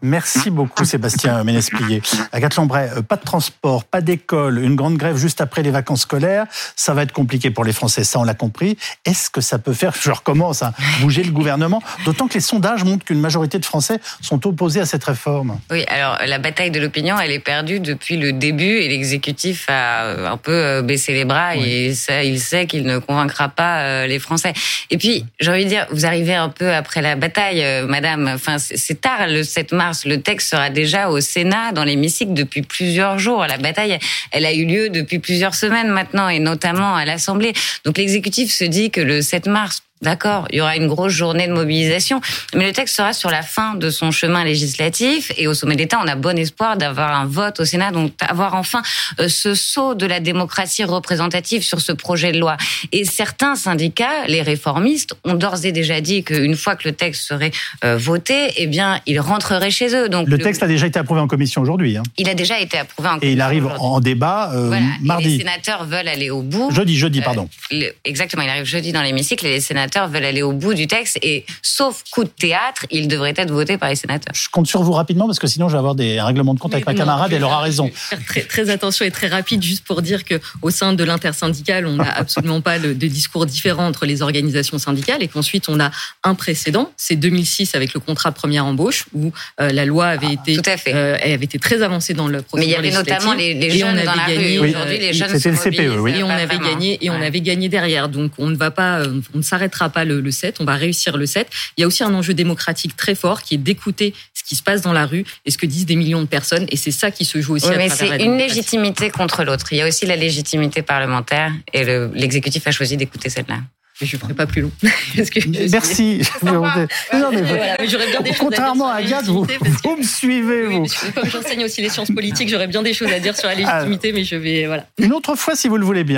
Merci 0.02 0.50
beaucoup 0.50 0.86
Sébastien 0.86 1.44
Ménesplier. 1.44 2.02
Agathe 2.32 2.56
Lambray, 2.56 2.90
pas 3.08 3.16
de 3.16 3.24
transport, 3.24 3.84
pas 3.86 4.02
d'école, 4.02 4.60
une 4.60 4.76
grande 4.76 4.98
grève 4.98 5.18
juste 5.18 5.42
après 5.42 5.64
les 5.64 5.72
vacances 5.72 6.02
scolaires, 6.02 6.46
ça 6.76 6.94
va 6.94 7.04
être 7.04 7.12
compliqué 7.12 7.50
pour 7.50 7.64
les 7.64 7.74
Français, 7.74 8.04
ça 8.04 8.20
on 8.20 8.24
l'a 8.24 8.34
compris. 8.34 8.78
Est-ce 9.06 9.30
que 9.30 9.42
ça 9.42 9.58
peut 9.58 9.74
faire, 9.74 9.94
je 10.00 10.12
recommence, 10.12 10.62
à 10.62 10.74
bouger 11.00 11.24
le 11.24 11.32
gouvernement? 11.32 11.82
D'autant 12.06 12.28
que 12.28 12.36
les 12.36 12.40
sondages 12.40 12.84
montrent 12.84 13.06
qu'une 13.06 13.20
majorité 13.20 13.58
de 13.58 13.66
Français 13.66 14.00
sont 14.22 14.46
opposés 14.46 14.82
à 14.82 14.86
cette 14.86 15.04
réforme. 15.04 15.60
Oui, 15.72 15.86
alors 15.88 16.20
la 16.26 16.38
bataille 16.38 16.72
de 16.72 16.80
l'opinion, 16.80 17.20
elle 17.20 17.32
est 17.32 17.40
perdue 17.40 17.80
depuis 17.80 18.18
le 18.18 18.34
début 18.34 18.78
et 18.78 18.88
l'exécutif 18.88 19.66
a 19.70 20.32
un 20.32 20.38
peu 20.38 20.82
baissé 20.82 21.14
les 21.14 21.26
bras 21.26 21.54
oui. 21.56 21.64
et 21.64 22.28
il 22.28 22.40
sait 22.40 22.68
qu'il 22.68 22.84
ne 22.84 23.00
convaincra 23.00 23.50
pas 23.50 24.06
les 24.08 24.20
Français. 24.20 24.54
Et 24.92 24.98
puis, 24.98 25.26
j'ai 25.40 25.52
envie 25.52 25.64
de 25.64 25.70
dire, 25.70 25.88
vous 25.92 26.06
arrivez 26.06 26.36
un 26.36 26.50
peu 26.50 26.74
après 26.74 27.02
la 27.02 27.16
bataille, 27.16 27.64
madame, 27.88 28.30
enfin 28.34 28.58
c'est 28.60 29.02
tard 29.02 29.28
le 29.28 29.44
7 29.44 29.72
mars 29.72 29.85
le 30.06 30.22
texte 30.22 30.50
sera 30.50 30.70
déjà 30.70 31.10
au 31.10 31.22
Sénat, 31.22 31.72
dans 31.72 31.84
l'hémicycle, 31.84 32.34
depuis 32.34 32.62
plusieurs 32.62 33.20
jours. 33.20 33.46
La 33.46 33.58
bataille, 33.58 33.98
elle 34.32 34.46
a 34.46 34.54
eu 34.54 34.66
lieu 34.66 34.90
depuis 34.90 35.20
plusieurs 35.20 35.56
semaines 35.56 35.90
maintenant, 35.90 36.30
et 36.30 36.40
notamment 36.40 36.96
à 36.96 37.06
l'Assemblée. 37.06 37.54
Donc 37.84 37.98
l'exécutif 37.98 38.52
se 38.52 38.64
dit 38.64 38.92
que 38.92 39.02
le 39.02 39.22
7 39.22 39.48
mars, 39.48 39.82
D'accord, 40.02 40.46
il 40.52 40.58
y 40.58 40.62
aura 40.62 40.76
une 40.76 40.88
grosse 40.88 41.14
journée 41.14 41.48
de 41.48 41.54
mobilisation, 41.54 42.20
mais 42.54 42.66
le 42.66 42.74
texte 42.74 42.98
sera 42.98 43.14
sur 43.14 43.30
la 43.30 43.42
fin 43.42 43.76
de 43.76 43.90
son 43.90 44.12
chemin 44.12 44.44
législatif 44.44 45.32
et 45.38 45.48
au 45.48 45.54
sommet 45.54 45.78
d'État, 45.78 46.00
on 46.04 46.08
a 46.08 46.16
bon 46.16 46.38
espoir 46.38 46.76
d'avoir 46.76 47.18
un 47.18 47.26
vote 47.26 47.62
au 47.62 47.66
Sénat, 47.66 47.92
donc 47.92 48.12
avoir 48.20 48.56
enfin 48.56 48.82
ce 49.26 49.56
saut 49.56 49.96
de 49.96 50.06
la 50.06 50.20
démocratie 50.20 50.84
représentative 50.84 51.64
sur 51.64 51.80
ce 51.80 51.94
projet 51.94 52.34
de 52.34 52.40
loi. 52.40 52.58
Et 52.92 53.06
certains 53.06 53.56
syndicats, 53.56 54.28
les 54.28 54.42
réformistes, 54.42 55.16
ont 55.24 55.34
d'ores 55.34 55.66
et 55.66 55.72
déjà 55.72 56.02
dit 56.02 56.26
qu'une 56.26 56.56
fois 56.56 56.76
que 56.76 56.90
le 56.90 56.94
texte 56.94 57.22
serait 57.22 57.52
voté, 57.82 58.52
eh 58.58 58.68
bien, 58.68 59.00
ils 59.06 59.22
rentreraient 59.22 59.72
chez 59.72 59.96
eux. 59.96 60.10
Donc 60.10 60.28
le 60.28 60.38
texte 60.38 60.62
a 60.62 60.68
déjà 60.68 60.88
été 60.88 61.00
approuvé 61.00 61.22
en 61.22 61.28
commission 61.28 61.62
aujourd'hui. 61.62 61.96
Hein. 61.96 62.04
Il 62.18 62.28
a 62.28 62.34
déjà 62.34 62.60
été 62.60 62.78
approuvé 62.78 63.08
en 63.08 63.12
commission. 63.14 63.30
Et 63.30 63.34
il 63.34 63.42
arrive 63.42 63.68
en 63.80 64.02
débat 64.02 64.52
euh, 64.54 64.68
voilà. 64.68 64.86
mardi. 65.02 65.28
Et 65.28 65.32
les 65.32 65.38
sénateurs 65.38 65.86
veulent 65.86 66.10
aller 66.10 66.30
au 66.30 66.42
bout. 66.42 66.70
Jeudi, 66.72 66.98
jeudi, 66.98 67.22
pardon. 67.22 67.48
Euh, 67.72 67.90
exactement, 68.04 68.44
il 68.44 68.50
arrive 68.50 68.66
jeudi 68.66 68.92
dans 68.92 69.02
l'hémicycle 69.02 69.46
et 69.46 69.52
les 69.52 69.62
sénateurs 69.62 69.85
veulent 70.10 70.26
aller 70.26 70.42
au 70.42 70.52
bout 70.52 70.74
du 70.74 70.88
texte 70.88 71.18
et 71.22 71.46
sauf 71.62 72.04
coup 72.12 72.24
de 72.24 72.30
théâtre, 72.30 72.86
il 72.92 73.08
devrait 73.08 73.34
être 73.36 73.52
voté 73.52 73.78
par 73.78 73.90
les 73.90 73.96
sénateurs. 73.96 74.34
Je 74.34 74.50
compte 74.50 74.68
sur 74.68 74.84
vous 74.84 74.94
rapidement 74.94 75.26
parce 75.26 75.40
que 75.40 75.48
sinon 75.48 75.68
je 75.68 75.74
vais 75.74 75.80
avoir 75.80 75.96
des 75.96 76.22
règlements 76.22 76.54
de 76.54 76.60
compte 76.60 76.72
oui, 76.72 76.78
avec 76.78 76.88
ma 76.88 76.94
camarade 76.94 77.32
et 77.32 77.36
elle 77.36 77.44
aura 77.44 77.60
raison. 77.60 77.90
Très, 78.28 78.42
très, 78.42 78.70
attention 78.70 79.06
et 79.06 79.12
très 79.12 79.28
rapide 79.28 79.62
juste 79.62 79.86
pour 79.86 80.02
dire 80.02 80.26
que 80.26 80.40
au 80.62 80.70
sein 80.70 80.94
de 80.94 81.04
l'intersyndicale, 81.04 81.86
on 81.86 81.98
n'a 81.98 82.12
absolument 82.12 82.62
pas 82.62 82.80
de 82.80 82.94
discours 82.94 83.46
différents 83.46 83.88
entre 83.88 84.06
les 84.06 84.22
organisations 84.22 84.78
syndicales 84.78 85.22
et 85.22 85.28
qu'ensuite 85.28 85.70
on 85.70 85.80
a 85.80 85.92
un 86.24 86.36
précédent, 86.36 86.92
c'est 86.98 87.16
2006 87.16 87.76
avec 87.76 87.94
le 87.94 88.00
contrat 88.00 88.32
de 88.32 88.36
première 88.36 88.66
embauche 88.66 89.06
où 89.14 89.32
euh, 89.60 89.72
la 89.72 89.86
loi 89.86 90.08
avait 90.08 90.28
ah, 90.30 90.34
été 90.34 90.56
tout 90.56 90.70
à 90.70 90.78
fait. 90.78 90.94
Euh, 90.94 91.18
elle 91.22 91.34
avait 91.34 91.46
été 91.46 91.60
très 91.60 91.82
avancée 91.82 92.14
dans 92.14 92.28
le 92.28 92.44
Mais 92.56 92.66
il 92.66 92.70
y 92.70 92.76
avait 92.76 92.92
notamment 92.92 93.34
les, 93.34 93.54
les 93.54 93.72
jeunes 93.72 94.04
dans 94.04 94.16
la 94.16 94.28
gagné, 94.28 94.60
rue. 94.60 94.70
Aujourd'hui, 94.70 94.98
les 94.98 95.14
jeunes 95.14 95.30
C'était 95.40 95.52
le 95.52 95.58
CPE, 95.58 96.00
oui. 96.00 96.14
Et 96.16 96.24
on 96.24 96.30
avait 96.30 96.58
gagné 96.58 96.98
et 97.04 97.10
on 97.10 97.22
avait 97.22 97.42
gagné 97.42 97.70
derrière. 97.70 98.10
Donc 98.10 98.32
on 98.38 98.48
ne 98.48 98.56
va 98.56 98.72
pas, 98.72 99.00
euh, 99.00 99.22
on 99.34 99.40
ne 99.40 99.44
pas 99.90 100.06
le, 100.06 100.22
le 100.22 100.32
7, 100.32 100.58
on 100.60 100.66
va 100.66 100.76
réussir 100.76 101.18
le 101.18 101.26
7. 101.26 101.48
Il 101.78 101.82
y 101.82 101.84
a 101.84 101.88
aussi 101.88 102.04
un 102.04 102.14
enjeu 102.14 102.34
démocratique 102.34 102.96
très 102.96 103.16
fort 103.16 103.42
qui 103.42 103.56
est 103.56 103.58
d'écouter 103.60 104.14
ce 104.34 104.44
qui 104.44 104.56
se 104.56 104.64
passe 104.64 104.82
dans 104.82 104.94
la 104.94 105.06
rue 105.06 105.26
et 105.46 105.52
ce 105.52 105.58
que 105.58 105.66
disent 105.66 105.86
des 105.86 105.96
millions 105.96 106.22
de 106.22 106.28
personnes. 106.28 106.66
Et 106.70 106.78
c'est 106.78 106.92
ça 106.92 107.12
qui 107.12 107.26
se 107.26 107.42
joue 107.42 107.56
aussi 107.56 107.68
Oui, 107.68 107.74
à 107.76 107.78
mais 107.78 107.90
c'est 107.90 108.18
une 108.24 108.38
légitimité 108.38 109.10
contre 109.10 109.44
l'autre. 109.44 109.68
Il 109.72 109.78
y 109.78 109.82
a 109.82 109.88
aussi 109.88 110.06
la 110.06 110.16
légitimité 110.16 110.82
parlementaire 110.82 111.52
et 111.74 111.84
le- 111.84 112.12
l'exécutif 112.14 112.66
a 112.68 112.72
choisi 112.72 112.98
d'écouter 112.98 113.30
celle-là. 113.30 113.60
Mais 114.02 114.08
je 114.08 114.18
ne 114.18 114.20
ferai 114.20 114.34
pas 114.34 114.46
plus 114.46 114.62
long. 114.62 114.72
Parce 115.16 115.30
que 115.30 115.40
je 115.40 115.50
suis- 115.50 115.70
Merci. 115.72 116.22
Non, 116.44 116.62
mais 116.62 116.86
Voilà, 117.14 117.32
mais 117.80 117.88
j'aurais 117.88 118.08
bien 118.12 118.20
des 118.20 118.32
choses 118.32 118.40
Contrairement 118.40 118.90
à 118.90 118.96
à 118.96 118.98
Agathe, 118.98 119.26
vous, 119.28 119.48
vous 119.86 119.96
me 119.96 120.04
suivez, 120.04 120.68
Oui, 120.68 120.76
vous. 120.76 120.82
mais 120.82 120.88
je- 120.90 121.12
comme 121.14 121.30
j'enseigne 121.30 121.64
aussi 121.64 121.82
les 121.82 121.88
sciences 121.88 122.12
politiques, 122.12 122.50
j'aurais 122.50 122.68
bien 122.68 122.84
des 122.84 122.94
choses 122.94 123.10
à 123.14 123.20
dire 123.22 123.38
sur 123.38 123.48
la 123.48 123.56
légitimité, 123.56 124.12
mais 124.12 124.26
je 124.26 124.36
vais 124.36 124.66
voilà. 124.66 124.86
Une 124.98 125.14
autre 125.14 125.36
fois, 125.36 125.56
si 125.56 125.70
vous 125.70 125.78
le 125.78 125.86
voulez 125.86 126.04
bien. 126.04 126.14